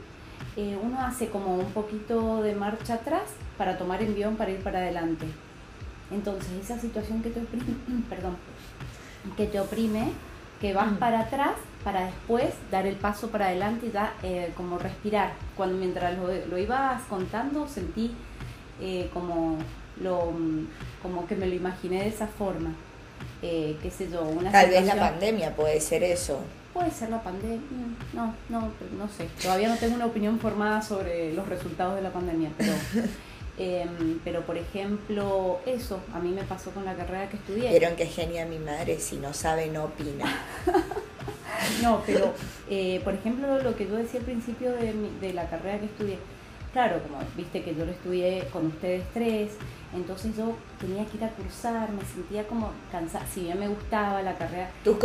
Eh, 0.56 0.78
uno 0.82 1.00
hace 1.00 1.28
como 1.28 1.56
un 1.56 1.70
poquito 1.72 2.42
de 2.42 2.54
marcha 2.54 2.94
atrás 2.94 3.24
para 3.58 3.76
tomar 3.76 4.02
envión 4.02 4.36
para 4.36 4.50
ir 4.50 4.62
para 4.62 4.78
adelante. 4.78 5.26
Entonces 6.10 6.50
esa 6.62 6.78
situación 6.78 7.22
que 7.22 7.30
te 7.30 7.40
oprime, 7.40 7.74
perdón, 8.08 8.36
que 9.36 9.46
te 9.46 9.60
oprime, 9.60 10.12
que 10.60 10.72
vas 10.72 10.92
mm. 10.92 10.96
para 10.96 11.20
atrás, 11.20 11.54
para 11.86 12.06
después 12.06 12.52
dar 12.68 12.84
el 12.84 12.96
paso 12.96 13.28
para 13.28 13.46
adelante 13.46 13.86
y 13.86 13.90
da, 13.90 14.12
eh, 14.24 14.50
como 14.56 14.76
respirar. 14.76 15.34
Cuando 15.56 15.78
mientras 15.78 16.18
lo, 16.18 16.34
lo 16.46 16.58
ibas 16.58 17.00
contando 17.04 17.68
sentí 17.68 18.10
eh, 18.80 19.08
como, 19.14 19.56
lo, 20.02 20.32
como 21.00 21.28
que 21.28 21.36
me 21.36 21.46
lo 21.46 21.54
imaginé 21.54 22.00
de 22.02 22.08
esa 22.08 22.26
forma. 22.26 22.74
Eh, 23.40 23.76
qué 23.80 23.92
sé 23.92 24.10
yo, 24.10 24.22
una 24.22 24.50
Tal 24.50 24.68
vez 24.68 24.84
la 24.84 24.96
pandemia 24.96 25.54
puede 25.54 25.80
ser 25.80 26.02
eso. 26.02 26.40
Puede 26.74 26.90
ser 26.90 27.10
la 27.10 27.22
pandemia, 27.22 27.60
no, 28.12 28.34
no, 28.48 28.62
no 28.98 29.08
sé. 29.08 29.28
Todavía 29.40 29.68
no 29.68 29.76
tengo 29.76 29.94
una 29.94 30.06
opinión 30.06 30.40
formada 30.40 30.82
sobre 30.82 31.34
los 31.34 31.48
resultados 31.48 31.94
de 31.94 32.02
la 32.02 32.10
pandemia, 32.10 32.50
pero 32.58 32.72
Em, 33.58 34.18
pero 34.22 34.42
por 34.42 34.58
ejemplo, 34.58 35.60
eso 35.64 36.00
a 36.12 36.18
mí 36.18 36.30
me 36.30 36.42
pasó 36.42 36.70
con 36.72 36.84
la 36.84 36.94
carrera 36.94 37.28
que 37.30 37.36
estudié. 37.36 37.70
Vieron 37.70 37.96
que 37.96 38.06
genia 38.06 38.44
mi 38.44 38.58
madre, 38.58 38.98
si 39.00 39.16
no 39.16 39.32
sabe 39.32 39.68
no 39.68 39.84
opina. 39.84 40.26
no, 41.82 42.02
pero 42.06 42.34
eh, 42.70 43.00
por 43.04 43.14
ejemplo 43.14 43.62
lo 43.62 43.76
que 43.76 43.86
yo 43.86 43.96
decía 43.96 44.20
al 44.20 44.26
principio 44.26 44.72
de, 44.72 44.94
de 45.20 45.32
la 45.32 45.48
carrera 45.48 45.78
que 45.78 45.86
estudié, 45.86 46.18
claro, 46.72 47.00
como 47.02 47.18
viste 47.36 47.62
que 47.62 47.74
yo 47.74 47.84
lo 47.84 47.92
estudié 47.92 48.44
con 48.52 48.66
ustedes 48.66 49.02
tres, 49.14 49.52
entonces 49.96 50.36
yo 50.36 50.54
tenía 50.78 51.04
que 51.06 51.16
ir 51.16 51.24
a 51.24 51.30
cursar, 51.30 51.90
me 51.90 52.04
sentía 52.04 52.46
como 52.46 52.70
cansada, 52.90 53.26
si 53.26 53.40
bien 53.42 53.58
me 53.58 53.68
gustaba 53.68 54.22
la 54.22 54.36
carrera. 54.36 54.70
Tus 54.84 54.96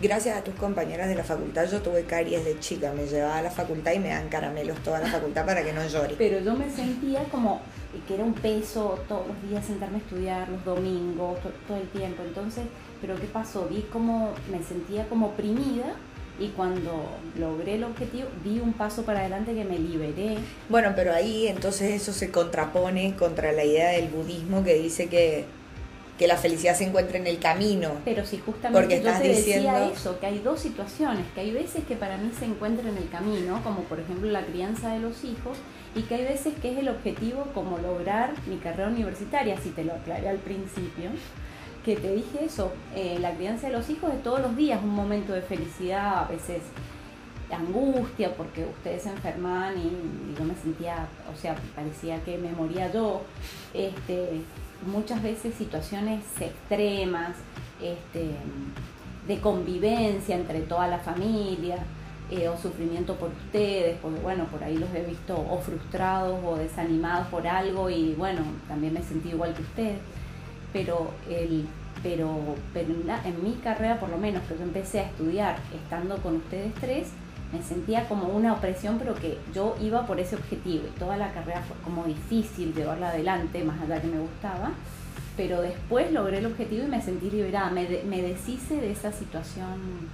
Gracias 0.00 0.38
a 0.38 0.44
tus 0.44 0.54
compañeras 0.54 1.08
de 1.08 1.14
la 1.14 1.24
facultad 1.24 1.68
yo 1.70 1.80
tuve 1.80 2.04
caries 2.04 2.44
de 2.44 2.58
chica, 2.60 2.92
me 2.92 3.06
llevaba 3.06 3.38
a 3.38 3.42
la 3.42 3.50
facultad 3.50 3.92
y 3.92 3.98
me 3.98 4.08
dan 4.08 4.28
caramelos 4.28 4.78
toda 4.82 5.00
la 5.00 5.06
facultad 5.06 5.46
para 5.46 5.62
que 5.62 5.72
no 5.72 5.86
llore. 5.86 6.14
Pero 6.18 6.40
yo 6.40 6.54
me 6.54 6.70
sentía 6.70 7.24
como 7.24 7.60
que 8.06 8.14
era 8.14 8.24
un 8.24 8.34
peso 8.34 8.98
todos 9.08 9.26
los 9.28 9.50
días 9.50 9.64
sentarme 9.64 9.96
a 9.96 10.00
estudiar, 10.00 10.48
los 10.48 10.64
domingos, 10.64 11.38
todo 11.66 11.76
el 11.76 11.88
tiempo. 11.88 12.22
Entonces, 12.22 12.64
pero 13.00 13.16
¿qué 13.16 13.26
pasó? 13.26 13.66
Vi 13.68 13.82
como, 13.92 14.32
me 14.50 14.62
sentía 14.62 15.08
como 15.08 15.26
oprimida 15.26 15.94
y 16.42 16.48
cuando 16.48 17.08
logré 17.38 17.76
el 17.76 17.84
objetivo 17.84 18.28
di 18.42 18.58
un 18.58 18.72
paso 18.72 19.04
para 19.04 19.20
adelante 19.20 19.54
que 19.54 19.64
me 19.64 19.78
liberé. 19.78 20.36
Bueno, 20.68 20.92
pero 20.96 21.12
ahí 21.12 21.46
entonces 21.46 22.02
eso 22.02 22.12
se 22.12 22.30
contrapone 22.30 23.14
contra 23.14 23.52
la 23.52 23.64
idea 23.64 23.90
del 23.90 24.08
budismo 24.08 24.64
que 24.64 24.74
dice 24.74 25.08
que, 25.08 25.44
que 26.18 26.26
la 26.26 26.36
felicidad 26.36 26.74
se 26.74 26.84
encuentra 26.84 27.18
en 27.18 27.28
el 27.28 27.38
camino. 27.38 27.92
Pero 28.04 28.24
si 28.26 28.38
justamente 28.38 28.80
porque 28.80 29.02
yo 29.02 29.12
te 29.16 29.28
decía 29.28 29.86
eso, 29.86 30.18
que 30.18 30.26
hay 30.26 30.40
dos 30.40 30.60
situaciones, 30.60 31.24
que 31.34 31.42
hay 31.42 31.52
veces 31.52 31.84
que 31.84 31.94
para 31.94 32.16
mí 32.16 32.32
se 32.36 32.46
encuentra 32.46 32.88
en 32.88 32.96
el 32.96 33.08
camino, 33.08 33.60
como 33.62 33.82
por 33.84 34.00
ejemplo 34.00 34.28
la 34.30 34.44
crianza 34.44 34.92
de 34.92 34.98
los 34.98 35.22
hijos, 35.24 35.56
y 35.94 36.02
que 36.02 36.16
hay 36.16 36.24
veces 36.24 36.54
que 36.60 36.72
es 36.72 36.78
el 36.78 36.88
objetivo 36.88 37.46
como 37.54 37.78
lograr 37.78 38.32
mi 38.46 38.56
carrera 38.56 38.88
universitaria, 38.88 39.60
si 39.60 39.70
te 39.70 39.84
lo 39.84 39.92
aclaré 39.92 40.28
al 40.28 40.38
principio, 40.38 41.10
que 41.84 41.96
te 41.96 42.14
dije 42.14 42.44
eso, 42.44 42.72
eh, 42.94 43.18
la 43.20 43.34
crianza 43.34 43.66
de 43.66 43.72
los 43.72 43.88
hijos 43.90 44.12
es 44.12 44.22
todos 44.22 44.40
los 44.40 44.56
días 44.56 44.82
un 44.82 44.94
momento 44.94 45.32
de 45.32 45.42
felicidad, 45.42 46.24
a 46.24 46.28
veces 46.28 46.62
angustia 47.50 48.34
porque 48.34 48.64
ustedes 48.64 49.02
se 49.02 49.10
enferman 49.10 49.74
y, 49.76 50.34
yo 50.38 50.44
me 50.44 50.54
sentía, 50.54 51.06
o 51.32 51.38
sea, 51.38 51.54
parecía 51.74 52.22
que 52.24 52.38
me 52.38 52.50
moría 52.52 52.90
yo, 52.92 53.22
este, 53.74 54.40
muchas 54.86 55.22
veces 55.22 55.54
situaciones 55.54 56.24
extremas, 56.40 57.36
este, 57.82 58.30
de 59.26 59.40
convivencia 59.40 60.36
entre 60.36 60.60
toda 60.60 60.88
la 60.88 60.98
familia, 60.98 61.78
eh, 62.30 62.48
o 62.48 62.56
sufrimiento 62.56 63.14
por 63.16 63.28
ustedes, 63.28 63.98
porque 64.00 64.18
bueno, 64.20 64.46
por 64.46 64.64
ahí 64.64 64.78
los 64.78 64.88
he 64.94 65.02
visto 65.02 65.36
o 65.36 65.58
frustrados 65.58 66.40
o 66.42 66.56
desanimados 66.56 67.26
por 67.26 67.46
algo 67.46 67.90
y 67.90 68.14
bueno, 68.14 68.40
también 68.68 68.94
me 68.94 69.02
sentí 69.02 69.30
igual 69.30 69.52
que 69.52 69.60
ustedes, 69.60 69.98
pero, 70.72 71.10
el, 71.28 71.66
pero, 72.02 72.56
pero 72.72 72.88
en, 73.24 73.44
mi 73.44 73.54
carrera 73.54 73.98
por 74.00 74.08
lo 74.08 74.18
menos 74.18 74.42
que 74.44 74.56
yo 74.56 74.62
empecé 74.62 75.00
a 75.00 75.04
estudiar 75.04 75.56
estando 75.74 76.16
con 76.18 76.36
ustedes 76.36 76.72
tres, 76.74 77.08
me 77.52 77.62
sentía 77.62 78.08
como 78.08 78.28
una 78.28 78.54
opresión, 78.54 78.98
pero 78.98 79.14
que 79.14 79.38
yo 79.54 79.76
iba 79.80 80.06
por 80.06 80.18
ese 80.18 80.36
objetivo 80.36 80.84
y 80.86 80.98
toda 80.98 81.16
la 81.16 81.32
carrera 81.32 81.62
fue 81.62 81.76
como 81.84 82.04
difícil 82.04 82.74
llevarla 82.74 83.10
adelante, 83.10 83.62
más 83.62 83.80
allá 83.82 84.00
que 84.00 84.08
me 84.08 84.20
gustaba, 84.20 84.70
pero 85.36 85.60
después 85.60 86.10
logré 86.12 86.38
el 86.38 86.46
objetivo 86.46 86.84
y 86.84 86.88
me 86.88 87.02
sentí 87.02 87.30
liberada, 87.30 87.70
me, 87.70 87.86
me 88.08 88.22
deshice 88.22 88.80
de 88.80 88.92
esa 88.92 89.12
situación. 89.12 90.08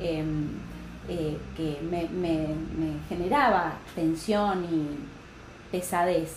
Em, 0.00 0.46
eh, 1.10 1.38
que 1.56 1.78
me, 1.90 2.06
me, 2.08 2.48
generaba 3.08 3.78
tensión 3.94 4.62
y 4.64 4.86
pesadez, 5.72 6.36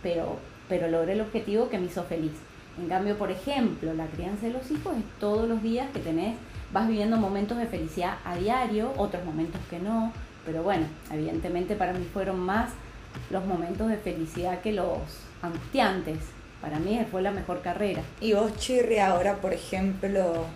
pero, 0.00 0.38
pero 0.68 0.86
logré 0.86 1.14
el 1.14 1.22
objetivo 1.22 1.68
que 1.68 1.78
me 1.78 1.86
hizo 1.86 2.04
feliz. 2.04 2.30
En 2.78 2.88
cambio, 2.88 3.18
por 3.18 3.30
ejemplo, 3.30 3.92
la 3.94 4.06
crianza 4.06 4.46
de 4.46 4.52
los 4.52 4.70
hijos 4.70 4.96
es 4.96 5.04
todos 5.20 5.48
los 5.48 5.62
días 5.62 5.88
que 5.92 6.00
tenés, 6.00 6.36
vas 6.72 6.88
viviendo 6.88 7.16
momentos 7.16 7.58
de 7.58 7.66
felicidad 7.66 8.16
a 8.24 8.36
diario, 8.36 8.92
otros 8.96 9.24
momentos 9.24 9.60
que 9.68 9.78
no, 9.78 10.12
pero 10.46 10.62
bueno, 10.62 10.86
evidentemente 11.10 11.76
para 11.76 11.92
mí 11.92 12.06
fueron 12.12 12.40
más 12.40 12.70
los 13.30 13.44
momentos 13.44 13.88
de 13.88 13.96
felicidad 13.98 14.60
que 14.60 14.72
los 14.72 14.98
angustiantes. 15.42 16.18
Para 16.60 16.78
mí 16.78 17.04
fue 17.10 17.22
la 17.22 17.32
mejor 17.32 17.60
carrera. 17.60 18.02
Y 18.20 18.34
vos, 18.34 18.56
Chirri, 18.56 18.98
ahora, 18.98 19.36
por 19.36 19.52
ejemplo, 19.52 20.46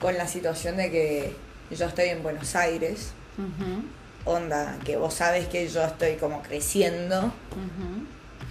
con 0.00 0.16
la 0.16 0.28
situación 0.28 0.76
de 0.76 0.90
que 0.90 1.36
yo 1.70 1.86
estoy 1.86 2.10
en 2.10 2.22
Buenos 2.22 2.54
Aires, 2.54 3.12
onda, 4.24 4.78
que 4.84 4.96
vos 4.96 5.14
sabes 5.14 5.48
que 5.48 5.66
yo 5.68 5.82
estoy 5.82 6.16
como 6.16 6.42
creciendo, 6.42 7.32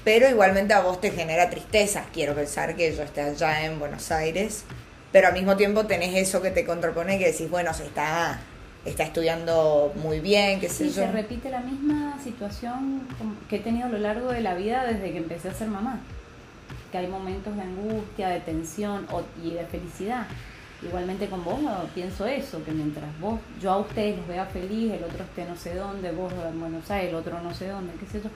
pero 0.04 0.30
igualmente 0.30 0.74
a 0.74 0.82
vos 0.82 1.02
te 1.02 1.12
genera 1.12 1.50
tristeza, 1.50 2.06
quiero 2.14 2.34
pensar 2.34 2.76
que 2.76 2.96
yo 2.96 3.04
esté 3.04 3.22
allá 3.22 3.66
en 3.66 3.80
Buenos 3.80 4.12
Aires, 4.12 4.64
pero 5.12 5.28
al 5.28 5.34
mismo 5.34 5.58
tiempo 5.58 5.86
tenés 5.86 6.16
eso 6.16 6.42
que 6.42 6.52
te 6.52 6.66
contrapone 6.66 7.18
que 7.20 7.32
decís, 7.32 7.50
bueno, 7.50 7.74
se 7.74 7.86
está 7.86 8.40
está 8.86 9.04
estudiando 9.04 9.92
muy 9.96 10.20
bien, 10.20 10.60
qué 10.60 10.70
sé 10.70 10.86
sí, 10.86 10.92
se 10.92 11.12
repite 11.12 11.50
la 11.50 11.60
misma 11.60 12.18
situación 12.24 13.02
que 13.50 13.58
he 13.58 13.60
tenido 13.60 13.88
a 13.88 13.90
lo 13.90 13.98
largo 13.98 14.32
de 14.32 14.42
la 14.42 14.56
vida 14.56 14.86
desde 14.86 15.12
que 15.12 15.18
empecé 15.18 15.50
a 15.50 15.54
ser 15.54 15.68
mamá. 15.68 16.00
Que 16.92 17.00
hay 17.00 17.08
momentos 17.08 17.56
de 17.56 17.62
angustia, 17.62 18.30
de 18.30 18.40
tensión 18.40 19.06
y 19.44 19.52
de 19.52 19.66
felicidad. 19.66 20.26
Igualmente 20.82 21.28
con 21.28 21.44
vos 21.44 21.60
pienso 21.94 22.26
eso, 22.28 22.64
que 22.64 22.72
mientras 22.72 23.06
vos, 23.20 23.40
yo 23.62 23.72
a 23.72 23.78
ustedes 23.80 24.18
los 24.18 24.28
vea 24.28 24.46
feliz, 24.46 24.94
el 24.94 25.04
otro 25.04 25.24
esté 25.24 25.46
no 25.46 25.56
sé 25.56 25.76
dónde, 25.76 26.12
vos 26.12 26.32
en 26.32 26.60
Buenos 26.60 26.90
Aires, 26.92 27.10
el 27.10 27.16
otro 27.16 27.42
no 27.42 27.54
sé 27.54 27.68
dónde, 27.68 27.94
qué 28.00 28.06
sé 28.06 28.22
yo. 28.22 28.30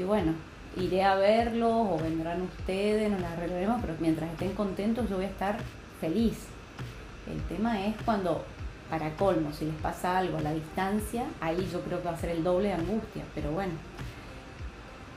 Y 0.00 0.04
bueno, 0.04 0.32
iré 0.76 1.02
a 1.04 1.14
verlos 1.14 1.72
o 1.72 1.98
vendrán 1.98 2.42
ustedes, 2.42 3.10
nos 3.10 3.20
las 3.20 3.32
arreglaremos, 3.32 3.80
pero 3.80 3.94
mientras 4.00 4.30
estén 4.30 4.52
contentos 4.52 5.08
yo 5.08 5.16
voy 5.16 5.24
a 5.24 5.28
estar 5.28 5.58
feliz. 6.00 6.34
El 7.30 7.40
tema 7.42 7.84
es 7.84 7.94
cuando, 8.04 8.44
para 8.88 9.10
colmo, 9.16 9.52
si 9.52 9.64
les 9.64 9.74
pasa 9.76 10.18
algo 10.18 10.38
a 10.38 10.42
la 10.42 10.52
distancia, 10.52 11.24
ahí 11.40 11.68
yo 11.72 11.80
creo 11.82 12.00
que 12.00 12.08
va 12.08 12.14
a 12.14 12.18
ser 12.18 12.30
el 12.30 12.44
doble 12.44 12.68
de 12.68 12.74
angustia, 12.74 13.24
pero 13.34 13.50
bueno. 13.50 13.72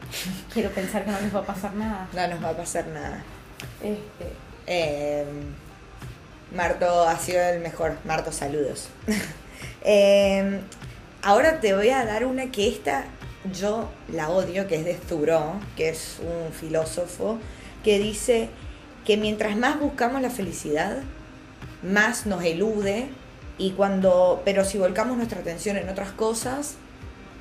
Quiero 0.53 0.71
pensar 0.71 1.05
que 1.05 1.11
no 1.11 1.19
les 1.21 1.33
va 1.35 1.39
a 1.39 1.45
pasar 1.45 1.73
nada. 1.75 2.07
No 2.13 2.27
nos 2.27 2.43
va 2.43 2.49
a 2.49 2.57
pasar 2.57 2.87
nada. 2.87 3.21
Este. 3.81 4.33
Eh 4.65 5.25
Marto 6.55 7.07
ha 7.07 7.17
sido 7.17 7.41
el 7.41 7.59
mejor. 7.59 7.97
Marto, 8.05 8.31
saludos. 8.31 8.89
Em, 9.81 10.59
ahora 11.21 11.61
te 11.61 11.73
voy 11.73 11.89
a 11.89 12.05
dar 12.05 12.25
una 12.25 12.51
que 12.51 12.67
esta 12.67 13.05
yo 13.51 13.89
la 14.11 14.29
odio, 14.29 14.67
que 14.67 14.75
es 14.75 14.85
de 14.85 14.93
Thoreau, 14.95 15.53
que 15.75 15.89
es 15.89 16.17
un 16.21 16.53
filósofo, 16.53 17.37
que 17.83 17.99
dice 17.99 18.49
que 19.05 19.17
mientras 19.17 19.57
más 19.57 19.79
buscamos 19.79 20.21
la 20.21 20.29
felicidad, 20.29 20.97
más 21.81 22.25
nos 22.25 22.43
elude 22.43 23.09
y 23.57 23.71
cuando, 23.71 24.41
pero 24.45 24.65
si 24.65 24.77
volcamos 24.77 25.17
nuestra 25.17 25.39
atención 25.39 25.77
en 25.77 25.89
otras 25.89 26.11
cosas, 26.11 26.75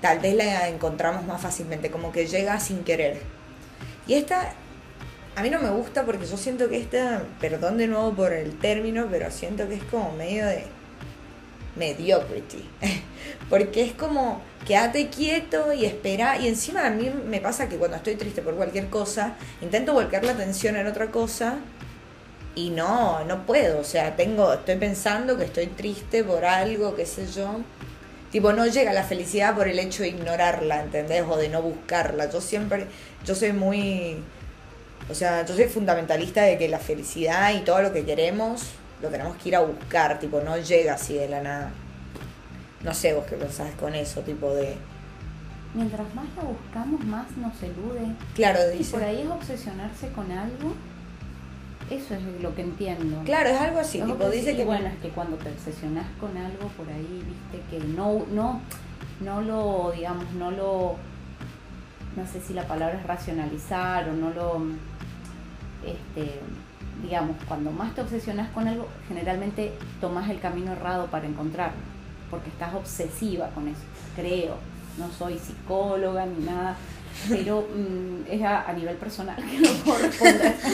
tal 0.00 0.20
vez 0.20 0.34
la 0.34 0.68
encontramos 0.68 1.24
más 1.24 1.40
fácilmente, 1.40 1.90
como 1.90 2.12
que 2.12 2.26
llega 2.26 2.58
sin 2.60 2.84
querer. 2.84 3.20
Y 4.06 4.14
esta 4.14 4.54
a 5.38 5.42
mí 5.42 5.50
no 5.50 5.60
me 5.60 5.70
gusta 5.70 6.04
porque 6.04 6.26
yo 6.26 6.36
siento 6.36 6.68
que 6.68 6.78
esta, 6.78 7.22
perdón 7.40 7.78
de 7.78 7.86
nuevo 7.86 8.12
por 8.12 8.32
el 8.32 8.58
término, 8.58 9.06
pero 9.08 9.30
siento 9.30 9.68
que 9.68 9.76
es 9.76 9.84
como 9.84 10.12
medio 10.12 10.44
de 10.44 10.64
mediocrity. 11.76 12.64
porque 13.50 13.82
es 13.82 13.92
como 13.92 14.42
quédate 14.66 15.08
quieto 15.08 15.72
y 15.72 15.84
espera. 15.84 16.38
Y 16.38 16.48
encima 16.48 16.86
a 16.86 16.90
mí 16.90 17.10
me 17.26 17.40
pasa 17.40 17.68
que 17.68 17.76
cuando 17.76 17.96
estoy 17.96 18.16
triste 18.16 18.42
por 18.42 18.54
cualquier 18.54 18.88
cosa, 18.88 19.36
intento 19.60 19.92
volcar 19.92 20.24
la 20.24 20.32
atención 20.32 20.76
en 20.76 20.86
otra 20.86 21.10
cosa 21.10 21.58
y 22.54 22.70
no, 22.70 23.24
no 23.24 23.46
puedo. 23.46 23.80
O 23.80 23.84
sea, 23.84 24.16
tengo, 24.16 24.52
estoy 24.52 24.76
pensando 24.76 25.36
que 25.36 25.44
estoy 25.44 25.66
triste 25.66 26.24
por 26.24 26.44
algo, 26.44 26.94
qué 26.94 27.06
sé 27.06 27.26
yo. 27.26 27.60
Tipo, 28.30 28.52
no 28.52 28.66
llega 28.66 28.92
la 28.92 29.04
felicidad 29.04 29.54
por 29.54 29.68
el 29.68 29.78
hecho 29.78 30.02
de 30.02 30.10
ignorarla, 30.10 30.82
¿entendés? 30.82 31.24
O 31.26 31.36
de 31.36 31.48
no 31.48 31.62
buscarla. 31.62 32.30
Yo 32.30 32.42
siempre, 32.42 32.86
yo 33.24 33.34
soy 33.34 33.52
muy 33.52 34.18
o 35.10 35.14
sea, 35.14 35.44
yo 35.46 35.54
soy 35.54 35.64
fundamentalista 35.64 36.42
de 36.42 36.58
que 36.58 36.68
la 36.68 36.78
felicidad 36.78 37.54
y 37.54 37.60
todo 37.60 37.80
lo 37.80 37.92
que 37.92 38.04
queremos 38.04 38.62
lo 39.00 39.08
tenemos 39.08 39.36
que 39.36 39.50
ir 39.50 39.56
a 39.56 39.60
buscar, 39.60 40.18
tipo, 40.18 40.40
no 40.40 40.56
llega 40.56 40.94
así 40.94 41.14
de 41.14 41.28
la 41.28 41.42
nada. 41.42 41.70
No 42.82 42.94
sé 42.94 43.12
vos 43.14 43.24
qué 43.26 43.36
pensás 43.36 43.72
con 43.74 43.94
eso, 43.94 44.20
tipo 44.22 44.52
de... 44.54 44.76
Mientras 45.74 46.14
más 46.14 46.26
la 46.36 46.44
buscamos, 46.44 47.04
más 47.04 47.36
nos 47.36 47.62
elude. 47.62 48.14
Claro, 48.34 48.58
dice. 48.70 48.90
Y 48.90 48.92
por 48.92 49.02
ahí 49.02 49.20
es 49.20 49.28
obsesionarse 49.28 50.08
con 50.12 50.32
algo 50.32 50.74
Eso 51.90 52.14
es 52.14 52.42
lo 52.42 52.54
que 52.54 52.62
entiendo. 52.62 53.22
Claro, 53.24 53.50
es 53.50 53.60
algo 53.60 53.80
así. 53.80 54.00
Tipo, 54.00 54.18
que 54.18 54.36
dice 54.36 54.56
que 54.56 54.64
bueno, 54.64 54.86
es 54.86 54.96
que 54.98 55.10
cuando 55.10 55.36
te 55.36 55.50
obsesionas 55.50 56.06
con 56.18 56.36
algo 56.36 56.68
por 56.76 56.88
ahí, 56.88 57.22
viste, 57.26 57.66
que 57.70 57.84
no, 57.84 58.24
no, 58.30 58.60
no 59.20 59.42
lo, 59.42 59.92
digamos, 59.94 60.32
no 60.32 60.50
lo, 60.50 60.96
no 62.16 62.26
sé 62.26 62.40
si 62.40 62.54
la 62.54 62.66
palabra 62.66 62.98
es 62.98 63.06
racionalizar 63.06 64.08
o 64.08 64.12
no 64.14 64.30
lo, 64.30 64.62
este, 65.84 66.40
digamos, 67.02 67.36
cuando 67.46 67.70
más 67.70 67.94
te 67.94 68.00
obsesionas 68.00 68.48
con 68.50 68.66
algo, 68.68 68.88
generalmente 69.06 69.72
tomas 70.00 70.28
el 70.30 70.40
camino 70.40 70.72
errado 70.72 71.06
para 71.06 71.26
encontrarlo, 71.26 71.78
porque 72.30 72.50
estás 72.50 72.74
obsesiva 72.74 73.48
con 73.50 73.68
eso, 73.68 73.82
creo. 74.16 74.56
No 74.98 75.08
soy 75.16 75.38
psicóloga 75.38 76.26
ni 76.26 76.44
nada, 76.44 76.76
pero 77.28 77.60
mm, 77.60 78.30
es 78.30 78.42
a, 78.42 78.68
a 78.68 78.72
nivel 78.72 78.96
personal 78.96 79.36
que 79.36 79.60
no 79.60 79.70
puedo 79.84 79.98
responder. 79.98 80.54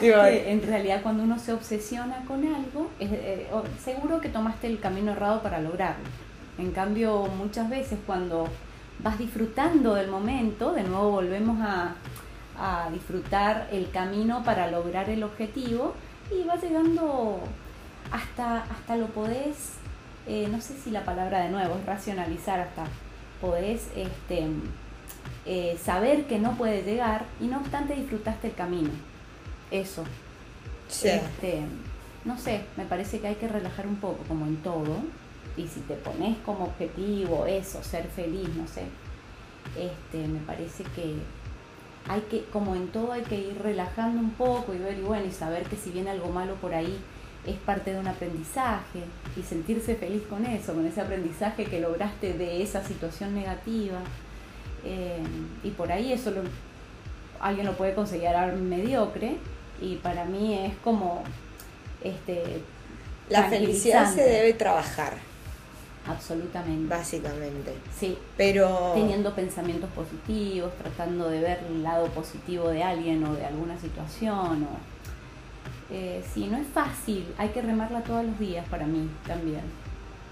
Que 0.00 0.52
en 0.52 0.62
realidad 0.62 1.02
cuando 1.02 1.22
uno 1.22 1.38
se 1.38 1.52
obsesiona 1.52 2.24
con 2.26 2.44
algo, 2.44 2.90
es, 2.98 3.10
eh, 3.12 3.48
seguro 3.82 4.20
que 4.20 4.28
tomaste 4.28 4.66
el 4.66 4.80
camino 4.80 5.12
errado 5.12 5.40
para 5.40 5.60
lograrlo. 5.60 6.04
En 6.58 6.72
cambio, 6.72 7.26
muchas 7.38 7.70
veces 7.70 7.98
cuando 8.04 8.48
vas 9.00 9.18
disfrutando 9.18 9.94
del 9.94 10.10
momento, 10.10 10.72
de 10.72 10.82
nuevo 10.82 11.12
volvemos 11.12 11.58
a, 11.60 11.94
a 12.58 12.88
disfrutar 12.92 13.68
el 13.72 13.90
camino 13.90 14.42
para 14.44 14.70
lograr 14.70 15.10
el 15.10 15.22
objetivo 15.22 15.94
y 16.30 16.44
vas 16.44 16.62
llegando 16.62 17.40
hasta, 18.10 18.62
hasta 18.64 18.96
lo 18.96 19.06
podés, 19.06 19.74
eh, 20.26 20.48
no 20.50 20.60
sé 20.60 20.74
si 20.78 20.90
la 20.90 21.04
palabra 21.04 21.40
de 21.40 21.50
nuevo 21.50 21.76
es 21.76 21.86
racionalizar, 21.86 22.60
hasta 22.60 22.84
podés 23.40 23.88
este, 23.96 24.46
eh, 25.46 25.78
saber 25.82 26.24
que 26.24 26.38
no 26.38 26.56
puedes 26.56 26.86
llegar 26.86 27.24
y 27.40 27.46
no 27.46 27.58
obstante 27.58 27.94
disfrutaste 27.94 28.48
el 28.48 28.54
camino. 28.54 28.90
Eso. 29.70 30.04
sí. 30.88 31.08
Este, 31.08 31.62
no 32.24 32.38
sé, 32.38 32.62
me 32.76 32.84
parece 32.84 33.20
que 33.20 33.28
hay 33.28 33.34
que 33.34 33.48
relajar 33.48 33.86
un 33.86 33.96
poco, 33.96 34.24
como 34.28 34.46
en 34.46 34.56
todo. 34.58 34.96
Y 35.56 35.68
si 35.68 35.80
te 35.80 35.94
pones 35.94 36.36
como 36.38 36.64
objetivo 36.64 37.46
eso, 37.46 37.82
ser 37.82 38.06
feliz, 38.08 38.48
no 38.56 38.66
sé, 38.66 38.84
este, 39.78 40.26
me 40.26 40.40
parece 40.40 40.84
que 40.84 41.16
hay 42.08 42.20
que, 42.22 42.44
como 42.44 42.74
en 42.74 42.88
todo, 42.88 43.12
hay 43.12 43.22
que 43.22 43.38
ir 43.38 43.58
relajando 43.62 44.20
un 44.20 44.30
poco 44.30 44.74
y 44.74 44.78
ver, 44.78 44.98
y 44.98 45.02
bueno, 45.02 45.24
y 45.26 45.32
saber 45.32 45.64
que 45.64 45.76
si 45.76 45.90
viene 45.90 46.10
algo 46.10 46.28
malo 46.28 46.54
por 46.56 46.74
ahí, 46.74 46.98
es 47.46 47.56
parte 47.56 47.92
de 47.92 47.98
un 47.98 48.08
aprendizaje 48.08 49.04
y 49.36 49.42
sentirse 49.42 49.94
feliz 49.96 50.22
con 50.28 50.46
eso, 50.46 50.74
con 50.74 50.86
ese 50.86 51.00
aprendizaje 51.00 51.64
que 51.64 51.80
lograste 51.80 52.32
de 52.32 52.62
esa 52.62 52.84
situación 52.84 53.34
negativa. 53.34 53.98
Eh, 54.84 55.22
y 55.62 55.70
por 55.70 55.92
ahí 55.92 56.12
eso 56.12 56.30
lo, 56.30 56.42
alguien 57.40 57.66
lo 57.66 57.74
puede 57.74 57.94
considerar 57.94 58.54
mediocre 58.56 59.36
y 59.80 59.96
para 59.96 60.24
mí 60.24 60.58
es 60.58 60.74
como 60.82 61.22
este 62.02 62.62
La 63.28 63.44
felicidad 63.44 64.12
se 64.12 64.22
debe 64.22 64.52
trabajar, 64.52 65.14
absolutamente 66.06 66.88
básicamente. 66.94 67.72
sí 67.98 68.18
Pero 68.36 68.92
teniendo 68.94 69.34
pensamientos 69.34 69.88
positivos 69.90 70.72
tratando 70.76 71.28
de 71.30 71.40
ver 71.40 71.60
el 71.68 71.82
lado 71.82 72.06
positivo 72.08 72.68
de 72.68 72.82
alguien 72.82 73.24
o 73.24 73.34
de 73.34 73.46
alguna 73.46 73.78
situación 73.78 74.64
o 74.64 74.94
eh, 75.90 76.22
sí 76.32 76.46
no 76.50 76.56
es 76.58 76.66
fácil 76.68 77.26
hay 77.38 77.48
que 77.50 77.62
remarla 77.62 78.02
todos 78.02 78.24
los 78.24 78.38
días 78.38 78.66
para 78.68 78.86
mí 78.86 79.08
también 79.26 79.62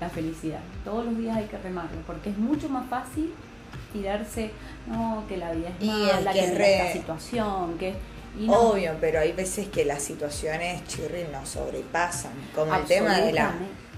la 0.00 0.08
felicidad 0.08 0.60
todos 0.84 1.04
los 1.06 1.16
días 1.16 1.36
hay 1.36 1.44
que 1.46 1.58
remarla 1.58 2.00
porque 2.06 2.30
es 2.30 2.38
mucho 2.38 2.68
más 2.68 2.88
fácil 2.88 3.32
tirarse 3.92 4.50
no 4.86 5.24
que 5.28 5.36
la 5.36 5.52
vida 5.52 5.68
es 5.80 5.86
mala 5.86 6.32
que 6.32 6.38
que, 6.40 6.44
es 6.46 6.58
re- 6.58 6.76
esta 6.88 6.92
situación 6.92 7.78
que 7.78 7.94
y 8.40 8.46
no. 8.46 8.54
Obvio, 8.70 8.92
pero 8.98 9.20
hay 9.20 9.32
veces 9.32 9.68
que 9.68 9.84
las 9.84 10.02
situaciones 10.02 10.82
chirri 10.86 11.24
nos 11.30 11.50
sobrepasan, 11.50 12.32
como 12.54 12.74
el 12.74 12.84
tema 12.86 13.18
de 13.20 13.30
la. 13.34 13.52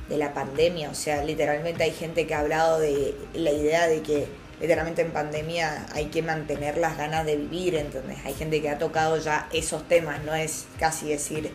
De 0.08 0.18
la 0.18 0.34
pandemia, 0.34 0.90
o 0.90 0.94
sea, 0.94 1.24
literalmente 1.24 1.82
hay 1.82 1.92
gente 1.92 2.26
que 2.26 2.34
ha 2.34 2.40
hablado 2.40 2.78
de 2.78 3.14
la 3.34 3.50
idea 3.50 3.86
de 3.86 4.02
que 4.02 4.26
literalmente 4.60 5.02
en 5.02 5.12
pandemia 5.12 5.86
hay 5.94 6.06
que 6.06 6.22
mantener 6.22 6.76
las 6.78 6.96
ganas 6.98 7.24
de 7.24 7.36
vivir, 7.36 7.74
¿entendés? 7.74 8.18
Hay 8.24 8.34
gente 8.34 8.60
que 8.60 8.68
ha 8.68 8.78
tocado 8.78 9.16
ya 9.18 9.48
esos 9.52 9.88
temas, 9.88 10.22
no 10.24 10.34
es 10.34 10.66
casi 10.78 11.08
decir 11.08 11.50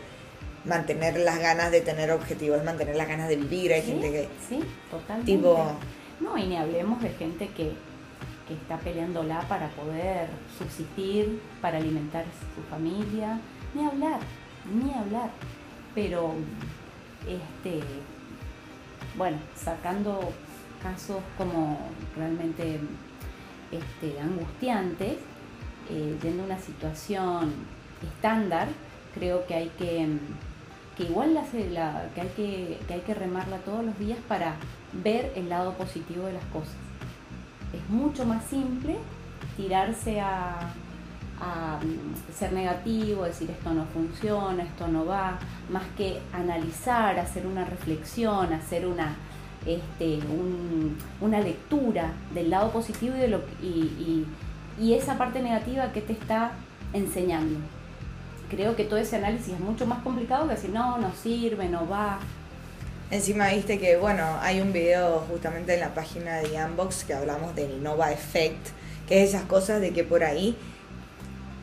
mantener 0.64 1.18
las 1.18 1.38
ganas 1.38 1.70
de 1.70 1.80
tener 1.80 2.10
objetivos, 2.10 2.58
es 2.58 2.64
mantener 2.64 2.96
las 2.96 3.08
ganas 3.08 3.28
de 3.28 3.36
vivir, 3.36 3.72
hay 3.72 3.82
Sí, 3.82 3.86
gente 3.92 4.10
que 4.10 4.28
sí, 4.48 4.60
totalmente. 4.90 5.32
tipo 5.32 5.72
No, 6.20 6.36
y 6.36 6.46
ni 6.46 6.56
hablemos 6.56 7.00
de 7.02 7.10
gente 7.10 7.48
que, 7.48 7.72
que 8.46 8.54
está 8.54 8.76
peleándola 8.78 9.40
para 9.48 9.68
poder 9.70 10.28
subsistir, 10.58 11.40
para 11.62 11.78
alimentar 11.78 12.24
su 12.54 12.62
familia. 12.68 13.40
Ni 13.74 13.86
hablar, 13.86 14.20
ni 14.70 14.92
hablar. 14.92 15.30
Pero, 15.94 16.34
este, 17.26 17.80
bueno, 19.16 19.38
sacando 19.56 20.32
casos 20.82 21.18
como 21.36 21.78
realmente 22.16 22.80
este, 23.70 24.20
angustiantes, 24.20 25.16
eh, 25.90 26.18
yendo 26.22 26.42
a 26.42 26.46
una 26.46 26.58
situación 26.58 27.52
estándar, 28.02 28.68
creo 29.14 29.46
que 29.46 29.54
hay 29.54 29.68
que, 29.78 30.08
que 30.96 31.04
igual 31.04 31.34
la, 31.34 31.42
que, 32.14 32.20
hay 32.20 32.28
que, 32.28 32.78
que 32.86 32.94
hay 32.94 33.00
que 33.00 33.14
remarla 33.14 33.58
todos 33.58 33.84
los 33.84 33.98
días 33.98 34.18
para 34.28 34.54
ver 34.92 35.32
el 35.36 35.48
lado 35.48 35.74
positivo 35.74 36.26
de 36.26 36.34
las 36.34 36.44
cosas. 36.46 36.74
Es 37.72 37.88
mucho 37.88 38.24
más 38.24 38.44
simple 38.46 38.96
tirarse 39.56 40.20
a, 40.20 40.72
a, 41.40 41.78
mm, 41.82 42.32
ser 42.38 42.52
negativo, 42.52 43.24
decir 43.24 43.50
esto 43.50 43.72
no 43.72 43.84
funciona, 43.86 44.62
esto 44.62 44.88
no 44.88 45.06
va, 45.06 45.38
más 45.70 45.84
que 45.96 46.20
analizar, 46.32 47.18
hacer 47.18 47.46
una 47.46 47.64
reflexión, 47.64 48.52
hacer 48.52 48.86
una, 48.86 49.16
este, 49.66 50.18
un- 50.28 50.96
una 51.20 51.40
lectura 51.40 52.12
del 52.34 52.50
lado 52.50 52.70
positivo 52.70 53.14
y, 53.16 53.20
de 53.20 53.28
lo, 53.28 53.38
y, 53.62 54.26
y- 54.78 54.94
esa 54.94 55.18
parte 55.18 55.42
negativa 55.42 55.92
que 55.92 56.00
te 56.00 56.14
está 56.14 56.52
enseñando. 56.94 57.58
Creo 58.50 58.74
que 58.76 58.84
todo 58.84 58.98
ese 58.98 59.16
análisis 59.16 59.54
es 59.54 59.60
mucho 59.60 59.86
más 59.86 60.02
complicado 60.02 60.48
que 60.48 60.54
decir, 60.54 60.70
no, 60.70 60.98
no 60.98 61.12
sirve, 61.22 61.68
no 61.68 61.86
va. 61.88 62.18
Encima 63.10 63.48
viste 63.50 63.78
que, 63.78 63.96
bueno, 63.96 64.24
hay 64.40 64.60
un 64.60 64.72
video 64.72 65.20
justamente 65.30 65.74
en 65.74 65.80
la 65.80 65.94
página 65.94 66.36
de 66.38 66.64
Unbox 66.64 67.04
que 67.04 67.14
hablamos 67.14 67.54
del 67.54 67.82
Nova 67.82 68.10
Effect, 68.12 68.68
que 69.08 69.22
es 69.22 69.30
esas 69.30 69.42
cosas 69.44 69.80
de 69.80 69.92
que 69.92 70.04
por 70.04 70.22
ahí, 70.24 70.56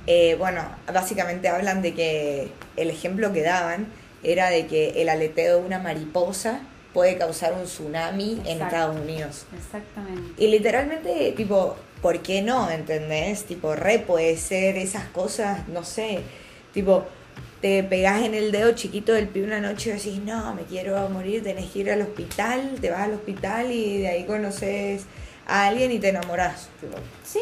eh, 0.07 0.35
bueno, 0.39 0.63
básicamente 0.91 1.49
hablan 1.49 1.81
de 1.81 1.93
que 1.93 2.47
el 2.77 2.89
ejemplo 2.89 3.33
que 3.33 3.43
daban 3.43 3.87
era 4.23 4.49
de 4.49 4.65
que 4.65 5.01
el 5.01 5.09
aleteo 5.09 5.59
de 5.59 5.65
una 5.65 5.79
mariposa 5.79 6.61
puede 6.93 7.17
causar 7.17 7.53
un 7.53 7.65
tsunami 7.65 8.41
en. 8.45 8.61
Estados 8.61 8.99
Unidos. 8.99 9.45
Exactamente. 9.55 10.41
Y 10.41 10.47
literalmente, 10.47 11.33
tipo, 11.33 11.75
¿por 12.01 12.21
qué 12.21 12.41
no? 12.41 12.71
¿Entendés? 12.71 13.43
Tipo, 13.43 13.75
re 13.75 13.99
puede 13.99 14.37
ser 14.37 14.77
esas 14.77 15.05
cosas, 15.09 15.67
no 15.67 15.83
sé, 15.83 16.21
tipo, 16.73 17.05
te 17.61 17.83
pegás 17.83 18.23
en 18.23 18.33
el 18.33 18.51
dedo 18.51 18.71
chiquito 18.73 19.13
del 19.13 19.27
pie 19.27 19.43
una 19.43 19.59
noche 19.59 19.89
y 19.89 19.93
decís, 19.93 20.19
no, 20.23 20.53
me 20.53 20.63
quiero 20.63 21.09
morir, 21.09 21.43
tenés 21.43 21.69
que 21.71 21.79
ir 21.79 21.91
al 21.91 22.01
hospital, 22.01 22.77
te 22.79 22.89
vas 22.89 23.01
al 23.01 23.13
hospital 23.13 23.71
y 23.71 23.99
de 23.99 24.07
ahí 24.07 24.23
conoces 24.25 25.03
a 25.47 25.67
alguien 25.67 25.91
y 25.91 25.99
te 25.99 26.09
enamorás. 26.09 26.69
Tipo, 26.79 26.97
Sí. 27.23 27.39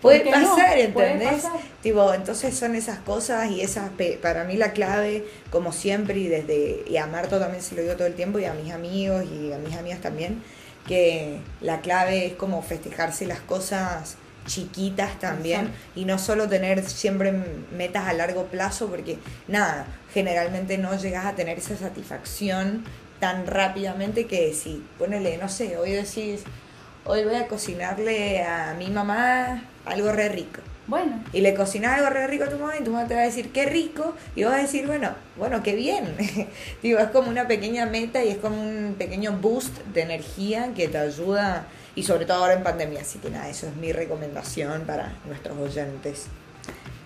puede 0.00 0.20
¿por 0.20 0.32
qué 0.32 0.38
no? 0.40 0.50
pasar, 0.56 0.92
Puede 0.92 1.12
¿entendés? 1.12 1.42
pasar. 1.44 1.60
Tipo, 1.82 2.14
entonces 2.14 2.56
son 2.56 2.74
esas 2.74 2.98
cosas 3.00 3.50
y 3.50 3.60
esas, 3.60 3.90
para 4.22 4.44
mí 4.44 4.56
la 4.56 4.72
clave, 4.72 5.24
como 5.50 5.72
siempre, 5.72 6.18
y 6.18 6.28
desde, 6.28 6.84
y 6.88 6.96
a 6.96 7.06
Marto 7.06 7.38
también 7.38 7.62
se 7.62 7.74
lo 7.74 7.82
digo 7.82 7.94
todo 7.94 8.06
el 8.06 8.14
tiempo, 8.14 8.38
y 8.38 8.44
a 8.46 8.54
mis 8.54 8.72
amigos 8.72 9.24
y 9.24 9.52
a 9.52 9.58
mis 9.58 9.76
amigas 9.76 10.00
también, 10.00 10.42
que 10.88 11.38
la 11.60 11.80
clave 11.80 12.26
es 12.26 12.32
como 12.34 12.62
festejarse 12.62 13.26
las 13.26 13.40
cosas 13.40 14.16
chiquitas 14.46 15.18
también 15.18 15.62
Exacto. 15.62 15.80
y 15.96 16.04
no 16.04 16.18
solo 16.20 16.48
tener 16.48 16.84
siempre 16.88 17.32
metas 17.76 18.06
a 18.06 18.12
largo 18.12 18.44
plazo 18.44 18.86
porque 18.86 19.18
nada, 19.48 19.88
generalmente 20.14 20.78
no 20.78 20.96
llegas 20.96 21.26
a 21.26 21.34
tener 21.34 21.58
esa 21.58 21.76
satisfacción 21.76 22.84
tan 23.18 23.46
rápidamente 23.48 24.26
que 24.26 24.54
si 24.54 24.86
ponele, 24.98 25.36
no 25.38 25.48
sé, 25.48 25.76
hoy 25.76 25.90
decís, 25.90 26.44
hoy 27.06 27.24
voy 27.24 27.36
a 27.36 27.48
cocinarle 27.48 28.42
a 28.42 28.74
mi 28.78 28.88
mamá 28.90 29.62
algo 29.84 30.12
re 30.12 30.28
rico. 30.28 30.60
Bueno, 30.88 31.20
Y 31.32 31.40
le 31.40 31.52
cocinas 31.54 31.98
algo 31.98 32.10
re 32.10 32.28
rico 32.28 32.44
a 32.44 32.48
tu 32.48 32.58
mamá 32.58 32.74
y 32.78 32.84
tu 32.84 32.92
mamá 32.92 33.08
te 33.08 33.14
va 33.14 33.22
a 33.22 33.24
decir 33.24 33.50
qué 33.50 33.66
rico 33.66 34.14
y 34.36 34.44
vos 34.44 34.52
vas 34.52 34.60
a 34.60 34.62
decir, 34.62 34.86
bueno, 34.86 35.10
bueno, 35.36 35.60
qué 35.64 35.74
bien. 35.74 36.14
Digo, 36.82 37.00
es 37.00 37.08
como 37.08 37.28
una 37.28 37.48
pequeña 37.48 37.86
meta 37.86 38.22
y 38.22 38.28
es 38.28 38.36
como 38.38 38.60
un 38.60 38.94
pequeño 38.96 39.32
boost 39.32 39.76
de 39.92 40.02
energía 40.02 40.72
que 40.76 40.86
te 40.86 40.98
ayuda 40.98 41.66
y 41.96 42.04
sobre 42.04 42.24
todo 42.24 42.36
ahora 42.38 42.54
en 42.54 42.62
pandemia. 42.62 43.00
Así 43.00 43.18
que 43.18 43.30
nada, 43.30 43.48
eso 43.48 43.66
es 43.66 43.74
mi 43.76 43.90
recomendación 43.92 44.82
para 44.82 45.12
nuestros 45.26 45.58
oyentes. 45.58 46.26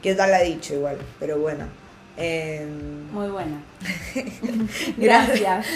Que 0.03 0.15
tal 0.15 0.31
la 0.31 0.41
dicho 0.41 0.75
igual, 0.75 0.99
pero 1.19 1.39
bueno. 1.39 1.65
em, 2.19 3.11
muy 3.13 3.29
buena. 3.29 3.63
Gracias. 4.99 5.41
Gracias. 5.41 5.67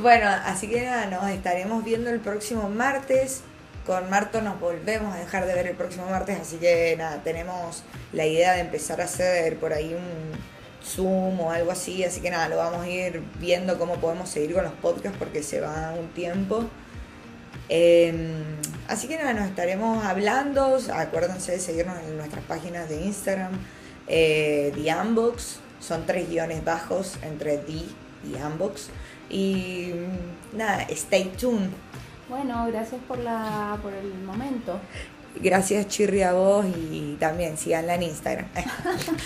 Bueno, 0.00 0.26
así 0.44 0.66
que 0.68 0.82
nada, 0.82 1.06
nos 1.06 1.30
estaremos 1.30 1.84
viendo 1.84 2.10
el 2.10 2.18
próximo 2.18 2.68
martes. 2.68 3.42
Con 3.86 4.08
Marto 4.08 4.40
nos 4.40 4.58
volvemos 4.58 5.14
a 5.14 5.18
dejar 5.18 5.46
de 5.46 5.54
ver 5.54 5.66
el 5.66 5.76
próximo 5.76 6.06
martes, 6.06 6.40
así 6.40 6.56
que 6.56 6.94
nada, 6.96 7.22
tenemos 7.22 7.82
la 8.12 8.24
idea 8.24 8.54
de 8.54 8.60
empezar 8.60 9.00
a 9.02 9.04
hacer 9.04 9.58
por 9.58 9.74
ahí 9.74 9.92
un 9.92 10.32
Zoom 10.82 11.38
o 11.40 11.50
algo 11.50 11.70
así, 11.70 12.02
así 12.02 12.20
que 12.20 12.30
nada, 12.30 12.48
lo 12.48 12.56
vamos 12.56 12.82
a 12.82 12.88
ir 12.88 13.22
viendo 13.38 13.78
cómo 13.78 13.96
podemos 13.96 14.30
seguir 14.30 14.54
con 14.54 14.64
los 14.64 14.72
podcasts 14.74 15.18
porque 15.18 15.42
se 15.42 15.60
va 15.60 15.92
un 15.98 16.08
tiempo. 16.08 16.64
Em, 17.68 18.42
así 18.88 19.08
que 19.08 19.16
nada, 19.16 19.32
nos 19.34 19.48
estaremos 19.48 20.04
hablando. 20.04 20.78
Acuérdense 20.92 21.52
de 21.52 21.60
seguirnos 21.60 21.98
en 21.98 22.16
nuestras 22.16 22.44
páginas 22.44 22.88
de 22.88 23.02
Instagram, 23.02 23.52
eh, 24.06 24.72
The 24.74 24.94
Unbox. 24.94 25.58
Son 25.80 26.06
tres 26.06 26.28
guiones 26.28 26.64
bajos 26.64 27.18
entre 27.22 27.58
The 27.58 27.72
y 27.72 28.42
Unbox. 28.42 28.88
Y 29.30 29.92
mm, 29.94 30.56
nada, 30.56 30.86
stay 30.90 31.24
tuned. 31.38 31.70
Bueno, 32.28 32.66
gracias 32.68 33.00
por, 33.06 33.18
la, 33.18 33.78
por 33.82 33.92
el 33.92 34.14
momento. 34.24 34.78
Gracias 35.36 35.88
Chirri 35.88 36.22
a 36.22 36.32
vos 36.32 36.64
y 36.66 37.16
también 37.18 37.58
síganla 37.58 37.96
en 37.96 38.04
Instagram. 38.04 38.46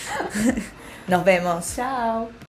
Nos 1.08 1.24
vemos. 1.24 1.76
Chao. 1.76 2.47